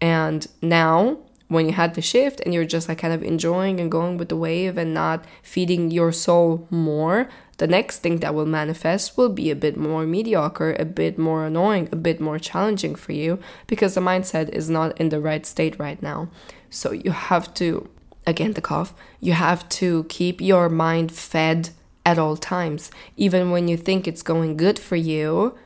And 0.00 0.46
now, 0.62 1.18
when 1.48 1.66
you 1.66 1.72
had 1.72 1.94
the 1.94 2.02
shift 2.02 2.40
and 2.40 2.52
you're 2.52 2.64
just 2.64 2.88
like 2.88 2.98
kind 2.98 3.14
of 3.14 3.22
enjoying 3.22 3.78
and 3.78 3.90
going 3.90 4.16
with 4.16 4.28
the 4.28 4.36
wave 4.36 4.76
and 4.76 4.92
not 4.92 5.24
feeding 5.42 5.90
your 5.90 6.12
soul 6.12 6.66
more, 6.70 7.28
the 7.58 7.66
next 7.66 7.98
thing 7.98 8.18
that 8.18 8.34
will 8.34 8.46
manifest 8.46 9.16
will 9.16 9.28
be 9.28 9.50
a 9.50 9.56
bit 9.56 9.76
more 9.76 10.04
mediocre, 10.04 10.74
a 10.78 10.84
bit 10.84 11.18
more 11.18 11.46
annoying, 11.46 11.88
a 11.92 11.96
bit 11.96 12.20
more 12.20 12.38
challenging 12.38 12.94
for 12.94 13.12
you 13.12 13.38
because 13.66 13.94
the 13.94 14.00
mindset 14.00 14.48
is 14.50 14.68
not 14.68 14.98
in 15.00 15.08
the 15.08 15.20
right 15.20 15.46
state 15.46 15.78
right 15.78 16.02
now. 16.02 16.28
So 16.68 16.92
you 16.92 17.12
have 17.12 17.54
to, 17.54 17.88
again, 18.26 18.52
the 18.52 18.60
cough, 18.60 18.92
you 19.20 19.32
have 19.32 19.68
to 19.70 20.04
keep 20.08 20.40
your 20.40 20.68
mind 20.68 21.12
fed 21.12 21.70
at 22.04 22.18
all 22.18 22.36
times. 22.36 22.90
Even 23.16 23.50
when 23.50 23.68
you 23.68 23.76
think 23.76 24.06
it's 24.06 24.22
going 24.22 24.56
good 24.56 24.78
for 24.78 24.96
you, 24.96 25.56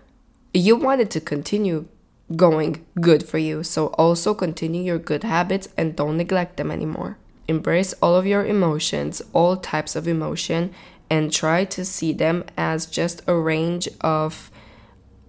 you 0.52 0.76
want 0.76 1.00
it 1.00 1.10
to 1.10 1.20
continue 1.20 1.86
going 2.36 2.84
good 3.00 3.26
for 3.26 3.38
you. 3.38 3.62
So 3.62 3.88
also 3.88 4.34
continue 4.34 4.82
your 4.82 4.98
good 4.98 5.24
habits 5.24 5.68
and 5.76 5.96
don't 5.96 6.16
neglect 6.16 6.56
them 6.56 6.70
anymore. 6.70 7.18
Embrace 7.48 7.92
all 7.94 8.14
of 8.14 8.26
your 8.26 8.44
emotions, 8.44 9.22
all 9.32 9.56
types 9.56 9.96
of 9.96 10.06
emotion, 10.06 10.72
and 11.08 11.32
try 11.32 11.64
to 11.64 11.84
see 11.84 12.12
them 12.12 12.44
as 12.56 12.86
just 12.86 13.22
a 13.26 13.34
range 13.34 13.88
of 14.00 14.50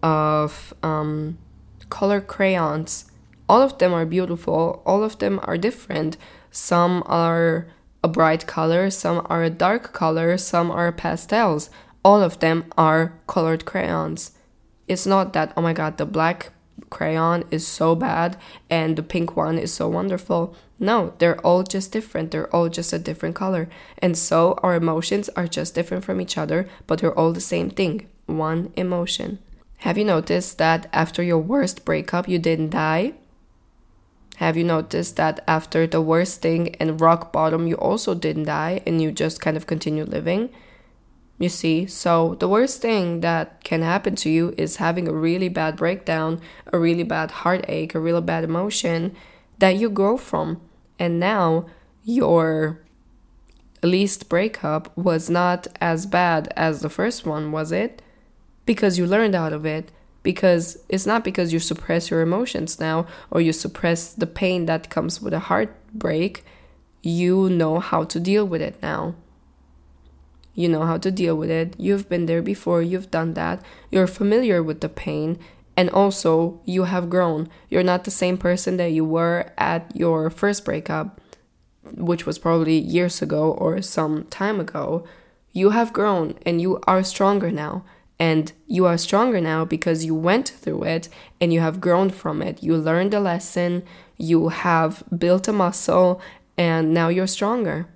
of 0.03 0.73
um, 0.81 1.37
color 1.89 2.21
crayons. 2.21 3.11
All 3.47 3.61
of 3.61 3.77
them 3.77 3.93
are 3.93 4.05
beautiful. 4.05 4.81
All 4.85 5.03
of 5.03 5.19
them 5.19 5.39
are 5.43 5.57
different. 5.57 6.17
Some 6.51 7.03
are 7.05 7.67
a 8.03 8.07
bright 8.07 8.47
color, 8.47 8.89
some 8.89 9.25
are 9.29 9.43
a 9.43 9.49
dark 9.49 9.93
color, 9.93 10.37
some 10.37 10.71
are 10.71 10.91
pastels. 10.91 11.69
All 12.03 12.21
of 12.21 12.39
them 12.39 12.65
are 12.77 13.13
colored 13.27 13.65
crayons. 13.65 14.31
It's 14.87 15.05
not 15.05 15.33
that, 15.33 15.53
oh 15.55 15.61
my 15.61 15.73
god, 15.73 15.97
the 15.97 16.05
black 16.05 16.51
crayon 16.91 17.43
is 17.49 17.65
so 17.65 17.95
bad 17.95 18.37
and 18.69 18.95
the 18.95 19.01
pink 19.01 19.35
one 19.35 19.57
is 19.57 19.73
so 19.73 19.87
wonderful. 19.87 20.55
No, 20.77 21.13
they're 21.17 21.39
all 21.41 21.63
just 21.63 21.91
different. 21.91 22.29
They're 22.29 22.55
all 22.55 22.69
just 22.69 22.93
a 22.93 22.99
different 22.99 23.33
color. 23.35 23.67
And 23.97 24.15
so 24.15 24.59
our 24.61 24.75
emotions 24.75 25.29
are 25.29 25.47
just 25.47 25.73
different 25.73 26.05
from 26.05 26.21
each 26.21 26.37
other, 26.37 26.69
but 26.85 26.99
they're 26.99 27.17
all 27.17 27.33
the 27.33 27.41
same 27.41 27.71
thing 27.71 28.07
one 28.27 28.71
emotion. 28.75 29.39
Have 29.77 29.97
you 29.97 30.05
noticed 30.05 30.59
that 30.59 30.87
after 30.93 31.23
your 31.23 31.39
worst 31.39 31.83
breakup, 31.85 32.27
you 32.27 32.37
didn't 32.37 32.69
die? 32.69 33.13
Have 34.37 34.57
you 34.57 34.63
noticed 34.63 35.17
that 35.17 35.43
after 35.47 35.85
the 35.85 36.01
worst 36.01 36.41
thing 36.41 36.75
and 36.75 37.01
rock 37.01 37.31
bottom, 37.31 37.67
you 37.67 37.75
also 37.75 38.13
didn't 38.13 38.45
die 38.45 38.81
and 38.85 39.01
you 39.01 39.11
just 39.11 39.41
kind 39.41 39.57
of 39.57 39.67
continue 39.67 40.03
living? 40.03 40.49
You 41.41 41.49
see, 41.49 41.87
so 41.87 42.35
the 42.35 42.47
worst 42.47 42.81
thing 42.81 43.21
that 43.21 43.63
can 43.63 43.81
happen 43.81 44.15
to 44.17 44.29
you 44.29 44.53
is 44.57 44.75
having 44.75 45.07
a 45.07 45.13
really 45.13 45.49
bad 45.49 45.75
breakdown, 45.75 46.39
a 46.71 46.77
really 46.77 47.03
bad 47.03 47.31
heartache, 47.31 47.95
a 47.95 47.99
really 47.99 48.21
bad 48.21 48.43
emotion 48.43 49.15
that 49.57 49.75
you 49.75 49.89
grow 49.89 50.17
from 50.17 50.61
and 50.99 51.19
now 51.19 51.65
your 52.03 52.79
least 53.81 54.29
breakup 54.29 54.95
was 54.95 55.31
not 55.31 55.65
as 55.81 56.05
bad 56.05 56.53
as 56.55 56.81
the 56.81 56.89
first 56.89 57.25
one, 57.25 57.51
was 57.51 57.71
it? 57.71 58.03
Because 58.67 58.99
you 58.99 59.07
learned 59.07 59.33
out 59.33 59.51
of 59.51 59.65
it. 59.65 59.91
Because 60.21 60.77
it's 60.89 61.07
not 61.07 61.23
because 61.23 61.51
you 61.51 61.57
suppress 61.57 62.11
your 62.11 62.21
emotions 62.21 62.79
now 62.79 63.07
or 63.31 63.41
you 63.41 63.51
suppress 63.51 64.13
the 64.13 64.27
pain 64.27 64.67
that 64.67 64.91
comes 64.91 65.19
with 65.19 65.33
a 65.33 65.39
heartbreak. 65.39 66.45
You 67.01 67.49
know 67.49 67.79
how 67.79 68.03
to 68.03 68.19
deal 68.19 68.45
with 68.45 68.61
it 68.61 68.79
now. 68.83 69.15
You 70.53 70.69
know 70.69 70.83
how 70.85 70.97
to 70.97 71.11
deal 71.11 71.35
with 71.35 71.49
it. 71.49 71.75
You've 71.77 72.09
been 72.09 72.25
there 72.25 72.41
before, 72.41 72.81
you've 72.81 73.11
done 73.11 73.33
that. 73.35 73.63
You're 73.89 74.07
familiar 74.07 74.61
with 74.61 74.81
the 74.81 74.89
pain, 74.89 75.39
and 75.77 75.89
also 75.89 76.59
you 76.65 76.83
have 76.83 77.09
grown. 77.09 77.49
You're 77.69 77.83
not 77.83 78.03
the 78.03 78.11
same 78.11 78.37
person 78.37 78.77
that 78.77 78.91
you 78.91 79.05
were 79.05 79.51
at 79.57 79.95
your 79.95 80.29
first 80.29 80.65
breakup, 80.65 81.21
which 81.95 82.25
was 82.25 82.37
probably 82.37 82.77
years 82.77 83.21
ago 83.21 83.51
or 83.51 83.81
some 83.81 84.25
time 84.25 84.59
ago. 84.59 85.05
You 85.53 85.71
have 85.71 85.93
grown 85.93 86.35
and 86.45 86.61
you 86.61 86.79
are 86.87 87.03
stronger 87.03 87.51
now. 87.51 87.83
And 88.19 88.51
you 88.67 88.85
are 88.85 88.99
stronger 88.99 89.41
now 89.41 89.65
because 89.65 90.05
you 90.05 90.13
went 90.13 90.47
through 90.47 90.83
it 90.83 91.09
and 91.39 91.51
you 91.51 91.59
have 91.61 91.81
grown 91.81 92.11
from 92.11 92.43
it. 92.43 92.61
You 92.61 92.77
learned 92.77 93.15
a 93.15 93.19
lesson, 93.19 93.81
you 94.15 94.49
have 94.49 95.03
built 95.17 95.47
a 95.47 95.53
muscle, 95.53 96.21
and 96.55 96.93
now 96.93 97.07
you're 97.07 97.25
stronger. 97.25 97.87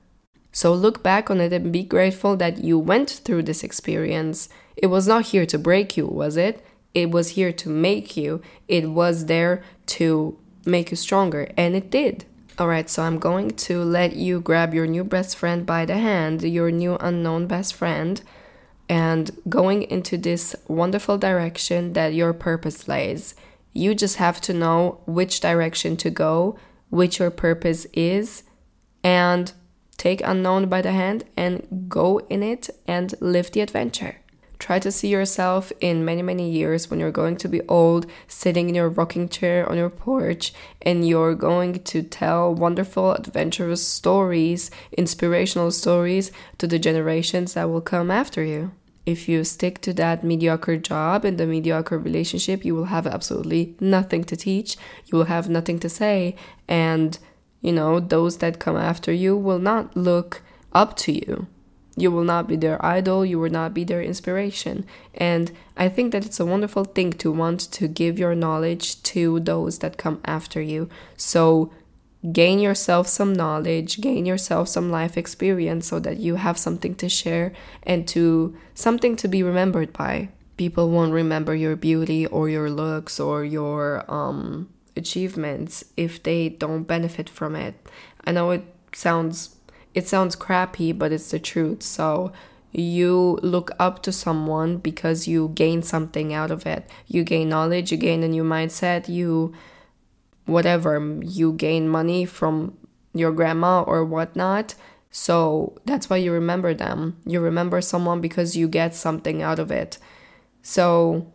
So 0.55 0.73
look 0.73 1.03
back 1.03 1.29
on 1.29 1.41
it 1.41 1.51
and 1.51 1.69
be 1.69 1.83
grateful 1.83 2.37
that 2.37 2.63
you 2.63 2.79
went 2.79 3.09
through 3.09 3.43
this 3.43 3.61
experience. 3.61 4.47
It 4.77 4.87
was 4.87 5.05
not 5.05 5.25
here 5.25 5.45
to 5.47 5.59
break 5.59 5.97
you, 5.97 6.07
was 6.07 6.37
it? 6.37 6.65
It 6.93 7.11
was 7.11 7.31
here 7.31 7.51
to 7.51 7.67
make 7.67 8.15
you. 8.15 8.41
It 8.69 8.89
was 8.89 9.25
there 9.25 9.63
to 9.87 10.39
make 10.65 10.91
you 10.91 10.95
stronger, 10.95 11.51
and 11.57 11.75
it 11.75 11.91
did. 11.91 12.23
Alright, 12.57 12.89
so 12.89 13.03
I'm 13.03 13.19
going 13.19 13.51
to 13.67 13.83
let 13.83 14.15
you 14.15 14.39
grab 14.39 14.73
your 14.73 14.87
new 14.87 15.03
best 15.03 15.35
friend 15.35 15.65
by 15.65 15.83
the 15.83 15.97
hand, 15.97 16.41
your 16.41 16.71
new 16.71 16.95
unknown 17.01 17.47
best 17.47 17.73
friend, 17.73 18.21
and 18.87 19.31
going 19.49 19.83
into 19.83 20.17
this 20.17 20.55
wonderful 20.69 21.17
direction 21.17 21.91
that 21.93 22.13
your 22.13 22.31
purpose 22.31 22.87
lays. 22.87 23.35
You 23.73 23.93
just 23.93 24.15
have 24.17 24.39
to 24.39 24.53
know 24.53 25.01
which 25.05 25.41
direction 25.41 25.97
to 25.97 26.09
go, 26.09 26.57
which 26.89 27.19
your 27.19 27.29
purpose 27.29 27.87
is, 27.91 28.43
and 29.03 29.51
take 29.97 30.21
unknown 30.23 30.67
by 30.67 30.81
the 30.81 30.91
hand 30.91 31.23
and 31.35 31.85
go 31.87 32.19
in 32.29 32.43
it 32.43 32.69
and 32.87 33.13
live 33.19 33.51
the 33.51 33.61
adventure. 33.61 34.17
Try 34.57 34.79
to 34.79 34.91
see 34.91 35.09
yourself 35.09 35.71
in 35.81 36.05
many, 36.05 36.21
many 36.21 36.49
years 36.49 36.89
when 36.89 36.99
you're 36.99 37.11
going 37.11 37.35
to 37.37 37.49
be 37.49 37.61
old, 37.67 38.05
sitting 38.27 38.69
in 38.69 38.75
your 38.75 38.89
rocking 38.89 39.27
chair 39.27 39.69
on 39.69 39.77
your 39.77 39.89
porch, 39.89 40.53
and 40.81 41.07
you're 41.07 41.35
going 41.35 41.83
to 41.83 42.01
tell 42.01 42.53
wonderful, 42.53 43.11
adventurous 43.11 43.85
stories, 43.85 44.71
inspirational 44.97 45.71
stories 45.71 46.31
to 46.57 46.67
the 46.67 46.79
generations 46.79 47.53
that 47.53 47.69
will 47.69 47.81
come 47.81 48.09
after 48.09 48.43
you. 48.43 48.71
If 49.05 49.29
you 49.29 49.43
stick 49.43 49.81
to 49.81 49.93
that 49.93 50.23
mediocre 50.23 50.77
job 50.77 51.25
and 51.25 51.37
the 51.37 51.45
mediocre 51.45 51.99
relationship, 51.99 52.65
you 52.65 52.73
will 52.73 52.85
have 52.85 53.05
absolutely 53.05 53.75
nothing 53.79 54.23
to 54.23 54.35
teach, 54.35 54.77
you 55.05 55.17
will 55.17 55.25
have 55.25 55.47
nothing 55.47 55.79
to 55.79 55.89
say, 55.89 56.35
and 56.67 57.19
you 57.65 57.71
know, 57.71 57.99
those 57.99 58.37
that 58.41 58.59
come 58.65 58.77
after 58.77 59.11
you 59.11 59.31
will 59.47 59.59
not 59.71 59.83
look 60.09 60.31
up 60.81 60.91
to 61.03 61.11
you 61.11 61.47
You 61.97 62.11
will 62.11 62.25
not 62.25 62.47
be 62.47 62.57
their 62.57 62.83
idol, 62.85 63.25
you 63.25 63.39
will 63.39 63.49
not 63.49 63.73
be 63.73 63.85
their 63.85 64.03
inspiration. 64.03 64.85
And 65.13 65.51
I 65.77 65.87
think 65.87 66.11
that 66.11 66.25
it's 66.25 66.41
a 66.41 66.45
wonderful 66.45 66.83
thing 66.83 67.13
to 67.13 67.31
want 67.31 67.59
to 67.71 67.87
give 67.87 68.19
your 68.19 68.35
knowledge 68.35 69.01
to 69.13 69.39
those 69.39 69.79
that 69.79 69.97
come 69.97 70.19
after 70.25 70.61
you. 70.61 70.89
So 71.15 71.71
gain 72.33 72.59
yourself 72.59 73.07
some 73.07 73.33
knowledge, 73.33 74.01
gain 74.01 74.25
yourself 74.25 74.67
some 74.67 74.91
life 74.91 75.15
experience 75.17 75.87
so 75.87 75.99
that 75.99 76.17
you 76.17 76.35
have 76.35 76.57
something 76.57 76.95
to 76.95 77.07
share 77.07 77.53
and 77.83 78.05
to 78.09 78.55
something 78.73 79.15
to 79.15 79.27
be 79.29 79.41
remembered 79.43 79.93
by. 79.93 80.29
People 80.57 80.89
won't 80.89 81.13
remember 81.13 81.55
your 81.55 81.75
beauty 81.77 82.25
or 82.27 82.49
your 82.49 82.69
looks 82.69 83.19
or 83.19 83.45
your 83.45 84.03
um, 84.11 84.67
achievements 84.95 85.85
if 85.97 86.21
they 86.21 86.49
don't 86.49 86.83
benefit 86.83 87.29
from 87.29 87.55
it. 87.55 87.75
I 88.25 88.31
know 88.31 88.51
it 88.51 88.63
sounds 88.93 89.55
it 89.93 90.07
sounds 90.07 90.35
crappy, 90.35 90.91
but 90.91 91.11
it's 91.11 91.31
the 91.31 91.39
truth. 91.39 91.81
So 91.81 92.33
you 92.71 93.39
look 93.41 93.71
up 93.79 94.03
to 94.03 94.11
someone 94.11 94.77
because 94.77 95.27
you 95.27 95.51
gain 95.55 95.81
something 95.81 96.33
out 96.33 96.51
of 96.51 96.65
it. 96.65 96.89
You 97.07 97.23
gain 97.23 97.47
knowledge, 97.47 97.91
you 97.91 97.97
gain 97.97 98.21
a 98.21 98.27
new 98.27 98.43
mindset, 98.43 99.07
you 99.07 99.53
whatever, 100.45 100.99
you 101.23 101.53
gain 101.53 101.87
money 101.87 102.25
from 102.25 102.77
your 103.13 103.31
grandma 103.31 103.83
or 103.83 104.03
whatnot. 104.03 104.75
So 105.09 105.77
that's 105.85 106.09
why 106.09 106.17
you 106.17 106.33
remember 106.33 106.73
them. 106.73 107.15
You 107.25 107.39
remember 107.39 107.79
someone 107.79 108.19
because 108.19 108.57
you 108.57 108.67
get 108.67 108.93
something 108.93 109.41
out 109.41 109.59
of 109.59 109.71
it. 109.71 109.97
So 110.61 111.31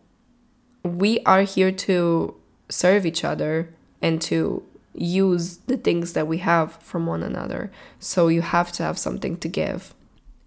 we 0.85 1.21
are 1.21 1.43
here 1.43 1.73
to 1.73 2.40
serve 2.71 3.05
each 3.05 3.25
other 3.25 3.75
and 4.01 4.21
to 4.23 4.63
use 4.95 5.59
the 5.67 5.77
things 5.77 6.15
that 6.15 6.27
we 6.27 6.39
have 6.39 6.75
from 6.77 7.07
one 7.07 7.23
another. 7.23 7.71
So 7.99 8.29
you 8.29 8.43
have 8.43 8.73
to 8.73 8.83
have 8.83 8.99
something 8.99 9.37
to 9.39 9.49
give. 9.49 9.95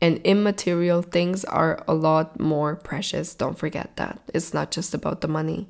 And 0.01 0.17
immaterial 0.19 1.01
things 1.01 1.45
are 1.45 1.83
a 1.87 1.93
lot 1.93 2.39
more 2.39 2.75
precious. 2.75 3.33
Don't 3.33 3.57
forget 3.57 3.95
that. 3.95 4.19
It's 4.33 4.53
not 4.53 4.71
just 4.71 4.93
about 4.93 5.21
the 5.21 5.29
money. 5.29 5.69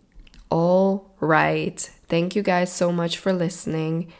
All 0.49 1.11
right. 1.19 1.79
Thank 2.07 2.35
you 2.35 2.41
guys 2.41 2.71
so 2.71 2.91
much 2.91 3.17
for 3.17 3.31
listening. 3.31 4.11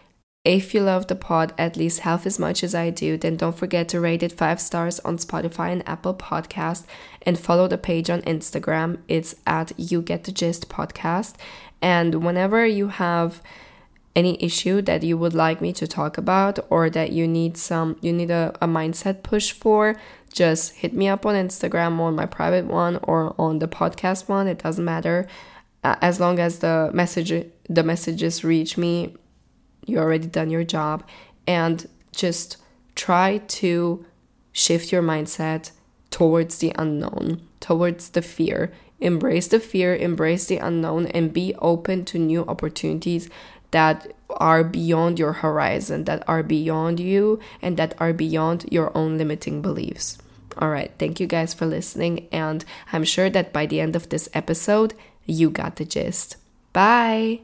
If 0.45 0.73
you 0.73 0.81
love 0.81 1.07
the 1.07 1.15
pod 1.15 1.53
at 1.57 1.77
least 1.77 1.99
half 2.01 2.25
as 2.25 2.37
much 2.37 2.65
as 2.65 2.75
I 2.75 2.89
do, 2.89 3.15
then 3.15 3.37
don't 3.37 3.57
forget 3.57 3.87
to 3.89 4.01
rate 4.01 4.23
it 4.23 4.33
five 4.33 4.59
stars 4.59 4.99
on 4.99 5.17
Spotify 5.17 5.71
and 5.71 5.87
Apple 5.87 6.13
Podcast 6.13 6.83
and 7.21 7.39
follow 7.39 7.69
the 7.69 7.77
page 7.77 8.09
on 8.09 8.21
Instagram. 8.23 8.97
It's 9.07 9.35
at 9.47 9.71
You 9.77 10.01
Get 10.01 10.25
the 10.25 10.33
Gist 10.33 10.67
Podcast. 10.67 11.35
And 11.81 12.25
whenever 12.25 12.65
you 12.65 12.89
have 12.89 13.41
any 14.17 14.37
issue 14.43 14.81
that 14.81 15.01
you 15.01 15.17
would 15.17 15.33
like 15.33 15.61
me 15.61 15.71
to 15.73 15.87
talk 15.87 16.17
about 16.17 16.59
or 16.69 16.89
that 16.89 17.13
you 17.13 17.25
need 17.27 17.57
some 17.57 17.95
you 18.01 18.13
need 18.13 18.29
a, 18.29 18.53
a 18.61 18.67
mindset 18.67 19.23
push 19.23 19.51
for 19.51 19.95
just 20.31 20.75
hit 20.75 20.93
me 20.93 21.07
up 21.07 21.25
on 21.25 21.33
instagram 21.33 21.99
on 21.99 22.13
my 22.13 22.27
private 22.27 22.65
one 22.67 22.99
or 23.01 23.33
on 23.39 23.57
the 23.57 23.67
podcast 23.67 24.29
one 24.29 24.47
it 24.47 24.59
doesn't 24.59 24.85
matter 24.85 25.25
as 25.83 26.19
long 26.19 26.37
as 26.37 26.59
the 26.59 26.91
message 26.93 27.43
the 27.67 27.81
messages 27.81 28.43
reach 28.43 28.77
me 28.77 29.15
you 29.85 29.97
already 29.97 30.27
done 30.27 30.49
your 30.49 30.63
job 30.63 31.03
and 31.47 31.87
just 32.11 32.57
try 32.95 33.39
to 33.47 34.05
shift 34.51 34.91
your 34.91 35.01
mindset 35.01 35.71
towards 36.11 36.59
the 36.59 36.71
unknown 36.77 37.41
towards 37.59 38.09
the 38.09 38.21
fear 38.21 38.71
embrace 38.99 39.47
the 39.47 39.59
fear 39.59 39.95
embrace 39.95 40.45
the 40.45 40.57
unknown 40.57 41.07
and 41.07 41.33
be 41.33 41.55
open 41.55 42.05
to 42.05 42.19
new 42.19 42.45
opportunities 42.45 43.29
that 43.73 44.13
are 44.29 44.63
beyond 44.63 45.19
your 45.19 45.33
horizon, 45.33 46.05
that 46.05 46.23
are 46.27 46.43
beyond 46.43 46.99
you, 46.99 47.39
and 47.61 47.75
that 47.77 47.95
are 47.99 48.13
beyond 48.13 48.65
your 48.71 48.95
own 48.95 49.17
limiting 49.17 49.61
beliefs. 49.61 50.17
All 50.59 50.69
right, 50.69 50.91
thank 50.99 51.19
you 51.19 51.25
guys 51.25 51.53
for 51.55 51.65
listening, 51.65 52.27
and 52.31 52.63
I'm 52.93 53.03
sure 53.03 53.31
that 53.31 53.51
by 53.51 53.65
the 53.65 53.81
end 53.81 53.95
of 53.95 54.09
this 54.09 54.29
episode, 54.33 54.93
you 55.25 55.49
got 55.49 55.77
the 55.77 55.85
gist. 55.85 56.37
Bye! 56.71 57.41